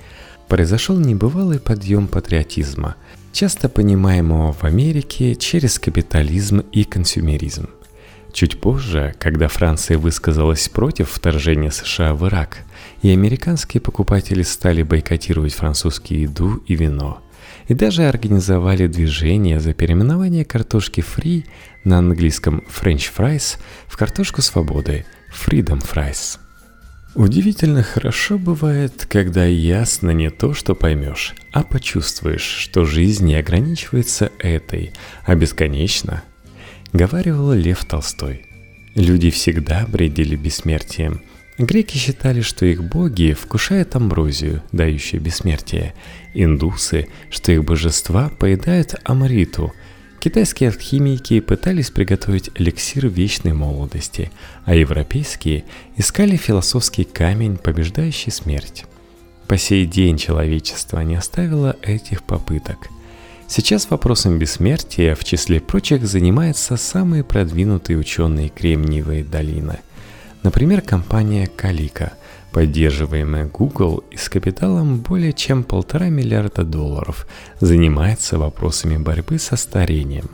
Произошел 0.48 0.98
небывалый 0.98 1.60
подъем 1.60 2.08
патриотизма, 2.08 2.96
часто 3.34 3.70
понимаемого 3.70 4.54
в 4.54 4.64
Америке 4.64 5.36
через 5.36 5.78
капитализм 5.78 6.60
и 6.72 6.84
консюмеризм– 6.84 7.70
Чуть 8.34 8.60
позже, 8.60 9.14
когда 9.20 9.48
Франция 9.48 10.00
высказалась 10.00 10.68
против 10.68 11.12
вторжения 11.12 11.70
США 11.70 12.16
в 12.16 12.28
Ирак, 12.28 12.64
и 13.04 13.12
американские 13.12 13.80
покупатели 13.80 14.42
стали 14.42 14.82
бойкотировать 14.82 15.54
французскую 15.54 16.22
еду 16.22 16.56
и 16.66 16.74
вино, 16.74 17.22
и 17.68 17.74
даже 17.74 18.04
организовали 18.08 18.88
движение 18.88 19.60
за 19.60 19.74
переименование 19.74 20.46
картошки 20.46 21.02
фри 21.02 21.46
на 21.84 22.00
английском 22.00 22.64
French 22.70 23.12
fries 23.16 23.58
в 23.88 23.98
картошку 23.98 24.42
свободы 24.42 25.06
Freedom 25.34 25.82
Fries. 25.82 26.40
Удивительно 27.16 27.84
хорошо 27.84 28.38
бывает, 28.38 29.06
когда 29.10 29.46
ясно 29.46 30.12
не 30.12 30.30
то, 30.30 30.54
что 30.54 30.74
поймешь, 30.74 31.36
а 31.52 31.64
почувствуешь, 31.64 32.42
что 32.42 32.86
жизнь 32.86 33.26
не 33.26 33.36
ограничивается 33.36 34.32
этой, 34.40 34.94
а 35.26 35.36
бесконечна– 35.36 36.24
говаривал 36.94 37.54
Лев 37.54 37.84
Толстой. 37.86 38.46
Люди 38.96 39.32
всегда 39.32 39.86
бредили 39.88 40.36
бессмертием. 40.36 41.22
Греки 41.64 41.98
считали, 41.98 42.42
что 42.42 42.66
их 42.66 42.84
боги 42.84 43.32
вкушают 43.32 43.96
амброзию, 43.96 44.62
дающую 44.74 45.22
бессмертие. 45.22 45.94
Индусы, 46.34 47.08
что 47.30 47.54
их 47.54 47.64
божества 47.64 48.30
поедают 48.38 48.96
амриту. 49.06 49.72
Китайские 50.20 50.72
алхимики 50.72 51.40
пытались 51.40 51.90
приготовить 51.90 52.50
эликсир 52.56 53.08
вечной 53.08 53.54
молодости, 53.54 54.30
а 54.66 54.76
европейские 54.76 55.64
искали 55.96 56.36
философский 56.36 57.06
камень, 57.06 57.56
побеждающий 57.56 58.34
смерть. 58.34 58.84
По 59.48 59.58
сей 59.58 59.86
день 59.86 60.18
человечество 60.18 61.00
не 61.00 61.16
оставило 61.16 61.78
этих 61.82 62.24
попыток– 62.24 62.90
Сейчас 63.56 63.92
вопросом 63.92 64.40
бессмертия, 64.40 65.14
в 65.14 65.24
числе 65.24 65.60
прочих, 65.60 66.08
занимаются 66.08 66.76
самые 66.76 67.24
продвинутые 67.24 68.00
ученые 68.00 68.50
Кремниевой 68.50 69.22
долины. 69.22 69.80
Например, 70.44 70.82
компания 70.82 71.48
Калика, 71.48 72.14
поддерживаемая 72.52 73.46
Google 73.46 74.04
и 74.12 74.18
с 74.18 74.28
капиталом 74.28 74.98
более 75.00 75.32
чем 75.32 75.64
полтора 75.64 76.10
миллиарда 76.10 76.64
долларов, 76.64 77.26
занимается 77.62 78.38
вопросами 78.38 78.98
борьбы 78.98 79.40
со 79.40 79.56
старением. 79.56 80.30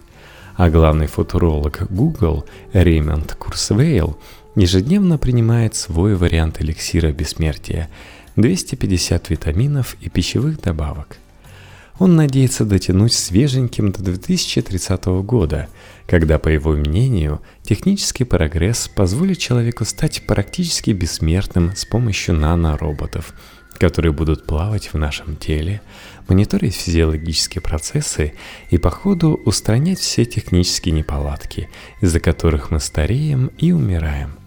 А 0.55 0.69
главный 0.69 1.07
футуролог 1.07 1.83
Google 1.91 2.45
Рэймонд 2.73 3.35
Курсвейл 3.35 4.17
ежедневно 4.55 5.17
принимает 5.17 5.75
свой 5.75 6.15
вариант 6.15 6.59
эликсира 6.59 7.11
бессмертия– 7.11 7.89
250 8.35 9.29
витаминов 9.29 9.95
и 10.01 10.09
пищевых 10.09 10.61
добавок– 10.61 11.17
он 11.99 12.15
надеется 12.15 12.65
дотянуть 12.65 13.13
свеженьким 13.13 13.91
до 13.91 14.01
2030 14.01 15.05
года, 15.23 15.67
когда, 16.07 16.39
по 16.39 16.47
его 16.47 16.71
мнению, 16.71 17.41
технический 17.61 18.23
прогресс 18.23 18.87
позволит 18.87 19.37
человеку 19.37 19.85
стать 19.85 20.23
практически 20.25 20.91
бессмертным 20.91 21.75
с 21.75 21.85
помощью 21.85 22.35
нанороботов, 22.35 23.33
которые 23.77 24.13
будут 24.13 24.45
плавать 24.45 24.93
в 24.93 24.97
нашем 24.97 25.35
теле, 25.35 25.81
мониторить 26.27 26.75
физиологические 26.75 27.61
процессы 27.61 28.33
и 28.69 28.77
по 28.77 28.89
ходу 28.89 29.39
устранять 29.45 29.99
все 29.99 30.25
технические 30.25 30.95
неполадки, 30.95 31.69
из-за 32.01 32.19
которых 32.19 32.71
мы 32.71 32.79
стареем 32.79 33.51
и 33.57 33.73
умираем. 33.73 34.38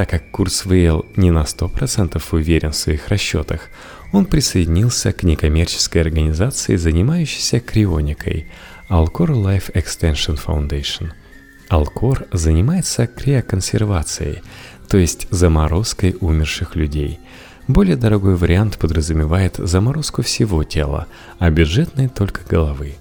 Так 0.00 0.08
как 0.08 0.30
Курсвейл 0.30 1.04
не 1.16 1.30
на 1.30 1.42
100% 1.42 2.22
уверен 2.32 2.70
в 2.72 2.76
своих 2.76 3.08
расчетах, 3.08 3.68
он 4.12 4.24
присоединился 4.24 5.12
к 5.12 5.24
некоммерческой 5.24 6.00
организации, 6.00 6.76
занимающейся 6.76 7.60
крионикой 7.60 8.46
Alcor 8.88 9.28
Life 9.28 9.70
Extension 9.74 10.40
Foundation. 10.42 11.10
Alcor 11.68 12.26
занимается 12.32 13.06
криоконсервацией, 13.06 14.40
то 14.88 14.96
есть 14.96 15.26
заморозкой 15.30 16.16
умерших 16.18 16.76
людей. 16.76 17.20
Более 17.68 17.96
дорогой 17.96 18.36
вариант 18.36 18.78
подразумевает 18.78 19.56
заморозку 19.58 20.22
всего 20.22 20.64
тела, 20.64 21.08
а 21.38 21.50
бюджетный 21.50 22.08
только 22.08 22.40
головы. 22.48 22.94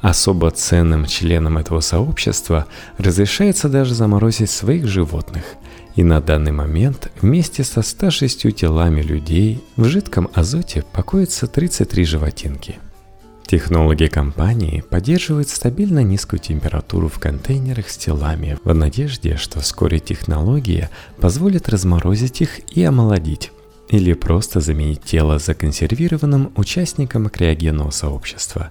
Особо 0.00 0.50
ценным 0.52 1.04
членам 1.04 1.58
этого 1.58 1.80
сообщества 1.80 2.66
разрешается 2.96 3.68
даже 3.68 3.92
заморозить 3.92 4.48
своих 4.50 4.86
животных– 4.86 5.44
и 6.00 6.02
на 6.02 6.22
данный 6.22 6.50
момент 6.50 7.12
вместе 7.20 7.62
со 7.62 7.82
106 7.82 8.56
телами 8.56 9.02
людей 9.02 9.62
в 9.76 9.84
жидком 9.84 10.30
азоте 10.32 10.82
покоятся 10.92 11.46
33 11.46 12.04
животинки. 12.06 12.78
Технологи 13.46 14.06
компании 14.06 14.82
поддерживают 14.88 15.50
стабильно 15.50 16.02
низкую 16.02 16.40
температуру 16.40 17.08
в 17.08 17.18
контейнерах 17.18 17.90
с 17.90 17.98
телами 17.98 18.56
в 18.64 18.74
надежде, 18.74 19.36
что 19.36 19.60
вскоре 19.60 19.98
технология 19.98 20.88
позволит 21.20 21.68
разморозить 21.68 22.40
их 22.40 22.60
и 22.74 22.82
омолодить, 22.82 23.52
или 23.90 24.14
просто 24.14 24.60
заменить 24.60 25.02
тело 25.02 25.38
законсервированным 25.38 26.50
участником 26.56 27.28
криогенного 27.28 27.90
сообщества. 27.90 28.70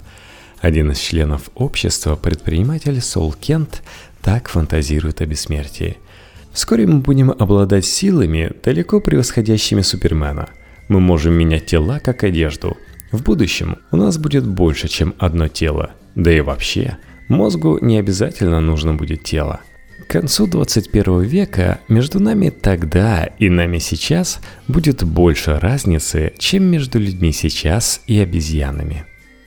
Один 0.62 0.94
из 0.94 0.98
членов 0.98 1.52
общества, 1.54 2.16
предприниматель 2.16 3.00
Сол 3.02 3.34
Кент, 3.34 3.84
так 4.24 4.50
фантазирует 4.50 5.22
о 5.22 5.28
бессмертии– 5.28 6.00
Вскоре 6.52 6.88
мы 6.88 7.00
будем 7.00 7.32
обладать 7.32 7.86
силами, 7.86 8.52
далеко 8.64 9.00
превосходящими 9.00 9.82
Супермена. 9.82 10.50
Мы 10.88 11.00
можем 11.00 11.34
менять 11.34 11.68
тела 11.68 12.00
как 12.00 12.24
одежду. 12.24 12.78
В 13.12 13.24
будущем 13.24 13.78
у 13.92 13.98
нас 13.98 14.18
будет 14.18 14.46
больше, 14.46 14.88
чем 14.88 15.14
одно 15.20 15.48
тело. 15.48 15.92
Да 16.16 16.32
и 16.32 16.42
вообще, 16.42 16.98
мозгу 17.28 17.78
не 17.82 17.98
обязательно 17.98 18.60
нужно 18.60 18.94
будет 18.96 19.24
тело. 19.24 19.62
К 20.08 20.12
концу 20.12 20.48
21 20.48 21.22
века 21.22 21.82
между 21.88 22.20
нами 22.20 22.50
тогда 22.50 23.26
и 23.26 23.50
нами 23.50 23.78
сейчас 23.78 24.40
будет 24.68 25.04
больше 25.04 25.60
разницы, 25.60 26.34
чем 26.40 26.64
между 26.64 27.00
людьми 27.00 27.32
сейчас 27.32 28.02
и 28.08 28.20
обезьянами. 28.20 29.06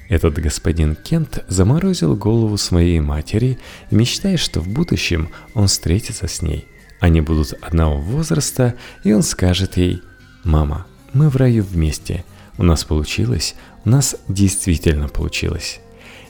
Этот 0.09 0.38
господин 0.38 0.95
Кент 0.95 1.45
заморозил 1.49 2.15
голову 2.15 2.57
своей 2.59 3.01
матери, 3.01 3.59
мечтая, 3.91 4.37
что 4.37 4.61
в 4.61 4.69
будущем 4.69 5.31
он 5.55 5.67
встретится 5.67 6.29
с 6.29 6.43
ней. 6.43 6.67
Они 7.03 7.21
будут 7.21 7.55
одного 7.61 7.99
возраста, 7.99 8.77
и 9.03 9.12
он 9.12 9.25
скажет 9.25 9.77
ей, 9.77 10.03
«Мама, 10.45 10.87
мы 11.12 11.31
в 11.31 11.37
раю 11.37 11.65
вместе. 11.65 12.25
У 12.59 12.62
нас 12.62 12.85
получилось, 12.85 13.57
у 13.85 13.91
нас 13.91 14.15
действительно 14.29 15.09
получилось». 15.09 15.81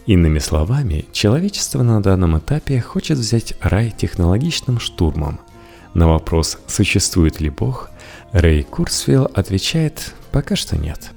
Иными 0.07 0.39
словами, 0.39 1.05
человечество 1.13 1.83
на 1.83 2.03
данном 2.03 2.39
этапе 2.39 2.81
хочет 2.81 3.19
взять 3.19 3.53
рай 3.61 3.91
технологичным 3.91 4.81
штурмом. 4.81 5.41
На 5.93 6.09
вопрос, 6.09 6.57
существует 6.67 7.39
ли 7.39 7.51
Бог, 7.51 7.91
Рэй 8.33 8.63
Курсвилл 8.63 9.29
отвечает 9.35 10.15
«пока 10.31 10.57
что 10.57 10.79
нет». 10.79 11.11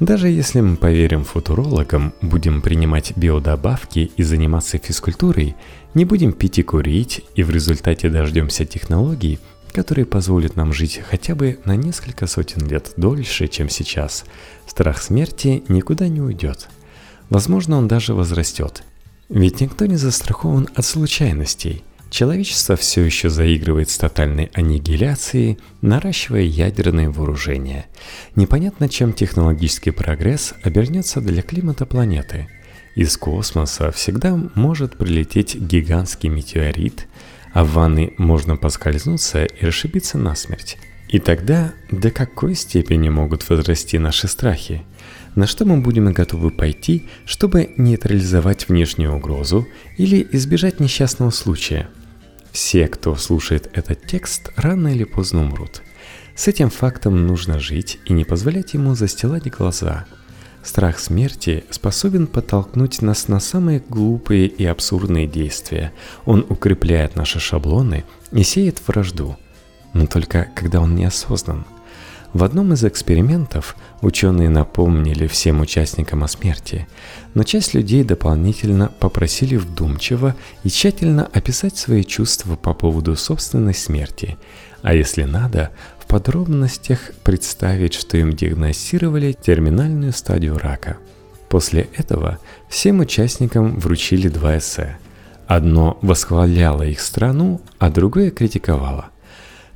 Даже 0.00 0.30
если 0.30 0.60
мы 0.60 0.76
поверим 0.76 1.24
футурологам, 1.24 2.14
будем 2.22 2.62
принимать 2.62 3.12
биодобавки 3.16 4.10
и 4.16 4.22
заниматься 4.22 4.78
физкультурой, 4.78 5.54
не 5.92 6.06
будем 6.06 6.32
пить 6.32 6.58
и 6.58 6.62
курить, 6.62 7.22
и 7.34 7.42
в 7.42 7.50
результате 7.50 8.08
дождемся 8.08 8.64
технологий, 8.64 9.38
которые 9.72 10.06
позволят 10.06 10.56
нам 10.56 10.72
жить 10.72 11.02
хотя 11.06 11.34
бы 11.34 11.58
на 11.66 11.76
несколько 11.76 12.26
сотен 12.26 12.66
лет 12.66 12.94
дольше, 12.96 13.46
чем 13.46 13.68
сейчас, 13.68 14.24
страх 14.66 15.02
смерти 15.02 15.62
никуда 15.68 16.08
не 16.08 16.22
уйдет. 16.22 16.68
Возможно, 17.28 17.76
он 17.76 17.86
даже 17.86 18.14
возрастет. 18.14 18.82
Ведь 19.28 19.60
никто 19.60 19.84
не 19.84 19.96
застрахован 19.96 20.66
от 20.74 20.84
случайностей– 20.86 21.84
Человечество 22.10 22.74
все 22.74 23.04
еще 23.04 23.30
заигрывает 23.30 23.88
с 23.88 23.96
тотальной 23.96 24.50
аннигиляцией, 24.52 25.60
наращивая 25.80 26.42
ядерные 26.42 27.08
вооружения. 27.08 27.86
Непонятно, 28.34 28.88
чем 28.88 29.12
технологический 29.12 29.92
прогресс 29.92 30.54
обернется 30.64 31.20
для 31.20 31.40
климата 31.40 31.86
планеты. 31.86 32.48
Из 32.96 33.16
космоса 33.16 33.92
всегда 33.92 34.36
может 34.56 34.98
прилететь 34.98 35.54
гигантский 35.54 36.28
метеорит, 36.28 37.06
а 37.52 37.64
в 37.64 37.74
ванной 37.74 38.14
можно 38.18 38.56
поскользнуться 38.56 39.44
и 39.44 39.64
расшибиться 39.64 40.18
насмерть. 40.18 40.78
И 41.08 41.20
тогда 41.20 41.72
до 41.92 42.10
какой 42.10 42.56
степени 42.56 43.08
могут 43.08 43.48
возрасти 43.48 43.98
наши 43.98 44.26
страхи? 44.26 44.82
На 45.36 45.46
что 45.46 45.64
мы 45.64 45.80
будем 45.80 46.12
готовы 46.12 46.50
пойти, 46.50 47.04
чтобы 47.24 47.70
нейтрализовать 47.76 48.68
внешнюю 48.68 49.14
угрозу 49.14 49.68
или 49.96 50.26
избежать 50.32 50.80
несчастного 50.80 51.30
случая– 51.30 51.88
все, 52.52 52.88
кто 52.88 53.14
слушает 53.16 53.70
этот 53.72 54.06
текст, 54.06 54.52
рано 54.56 54.88
или 54.88 55.04
поздно 55.04 55.42
умрут. 55.42 55.82
С 56.34 56.48
этим 56.48 56.70
фактом 56.70 57.26
нужно 57.26 57.58
жить 57.58 57.98
и 58.06 58.12
не 58.12 58.24
позволять 58.24 58.74
ему 58.74 58.94
застилать 58.94 59.50
глаза. 59.50 60.06
Страх 60.62 60.98
смерти 60.98 61.64
способен 61.70 62.26
подтолкнуть 62.26 63.02
нас 63.02 63.28
на 63.28 63.40
самые 63.40 63.82
глупые 63.88 64.46
и 64.46 64.64
абсурдные 64.64 65.26
действия. 65.26 65.92
Он 66.24 66.44
укрепляет 66.48 67.16
наши 67.16 67.40
шаблоны 67.40 68.04
и 68.32 68.42
сеет 68.42 68.80
вражду. 68.86 69.36
Но 69.94 70.06
только 70.06 70.48
когда 70.54 70.80
он 70.80 70.94
неосознан– 70.94 71.64
в 72.32 72.44
одном 72.44 72.72
из 72.72 72.84
экспериментов 72.84 73.76
ученые 74.02 74.50
напомнили 74.50 75.26
всем 75.26 75.60
участникам 75.60 76.22
о 76.22 76.28
смерти, 76.28 76.86
но 77.34 77.42
часть 77.42 77.74
людей 77.74 78.04
дополнительно 78.04 78.92
попросили 79.00 79.56
вдумчиво 79.56 80.36
и 80.62 80.70
тщательно 80.70 81.28
описать 81.32 81.76
свои 81.76 82.04
чувства 82.04 82.54
по 82.54 82.72
поводу 82.72 83.16
собственной 83.16 83.74
смерти, 83.74 84.38
а 84.82 84.94
если 84.94 85.24
надо, 85.24 85.70
в 85.98 86.06
подробностях 86.06 87.10
представить, 87.24 87.94
что 87.94 88.16
им 88.16 88.32
диагностировали 88.32 89.32
терминальную 89.32 90.12
стадию 90.12 90.56
рака. 90.56 90.98
После 91.48 91.88
этого 91.96 92.38
всем 92.68 93.00
участникам 93.00 93.78
вручили 93.80 94.28
два 94.28 94.56
эссе. 94.56 94.98
Одно 95.48 95.98
восхваляло 96.00 96.82
их 96.84 97.00
страну, 97.00 97.60
а 97.80 97.90
другое 97.90 98.30
критиковало– 98.30 99.08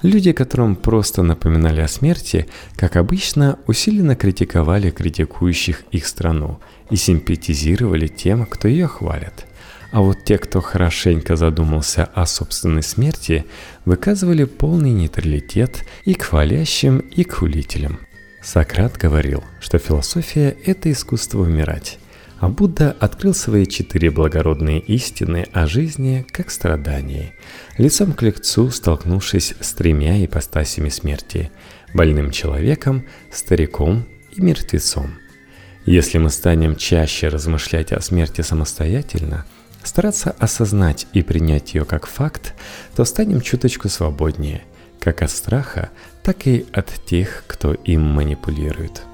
Люди, 0.05 0.33
которым 0.33 0.77
просто 0.77 1.23
напоминали 1.23 1.81
о 1.81 1.89
смерти, 1.89 2.47
как 2.77 2.97
обычно, 2.97 3.59
усиленно 3.67 4.15
критиковали 4.15 4.91
критикующих 4.91 5.83
их 5.93 6.07
страну 6.07 6.61
и 6.91 6.97
симпатизировали 6.97 8.07
тем, 8.07 8.45
кто 8.45 8.69
ее 8.69 8.87
хвалит. 8.87 9.47
А 9.93 10.03
вот 10.03 10.19
те, 10.27 10.37
кто 10.37 10.61
хорошенько 10.61 11.37
задумался 11.37 12.05
о 12.05 12.27
собственной 12.27 12.83
смерти, 12.83 13.47
выказывали 13.87 14.45
полный 14.45 14.91
нейтралитет 14.91 15.87
и 16.05 16.13
к 16.13 16.25
хвалящим, 16.25 16.99
и 16.99 17.25
к 17.25 17.33
хулителям. 17.37 17.99
Сократ 18.43 18.99
говорил, 18.99 19.43
что 19.59 19.79
философия– 19.79 20.55
это 20.67 20.93
искусство 20.93 21.41
умирать, 21.41 21.99
а 22.45 22.49
Будда 22.51 22.95
открыл 23.01 23.33
свои 23.33 23.65
четыре 23.65 24.11
благородные 24.11 24.79
истины 24.79 25.47
о 25.55 25.67
жизни 25.67 26.27
как 26.31 26.51
страдании, 26.51 27.33
лицом 27.79 28.13
к 28.13 28.21
лицу 28.21 28.71
столкнувшись 28.71 29.55
с 29.61 29.73
тремя 29.73 30.23
ипостасями 30.23 30.91
смерти– 30.91 31.51
больным 31.95 32.31
человеком, 32.31 33.07
стариком 33.33 34.05
и 34.31 34.43
мертвецом. 34.43 35.15
Если 35.87 36.19
мы 36.19 36.29
станем 36.29 36.77
чаще 36.77 37.29
размышлять 37.29 37.93
о 37.93 38.03
смерти 38.03 38.43
самостоятельно, 38.43 39.47
стараться 39.83 40.31
осознать 40.39 41.07
и 41.15 41.23
принять 41.23 41.73
ее 41.73 41.87
как 41.87 42.07
факт, 42.07 42.53
то 42.95 43.07
станем 43.07 43.41
чуточку 43.41 43.89
свободнее, 43.89 44.65
как 45.01 45.23
от 45.23 45.31
страха, 45.31 45.89
так 46.23 46.47
и 46.47 46.67
от 46.75 46.93
тех, 47.07 47.45
кто 47.47 47.73
им 47.73 48.03
манипулирует. 48.03 49.05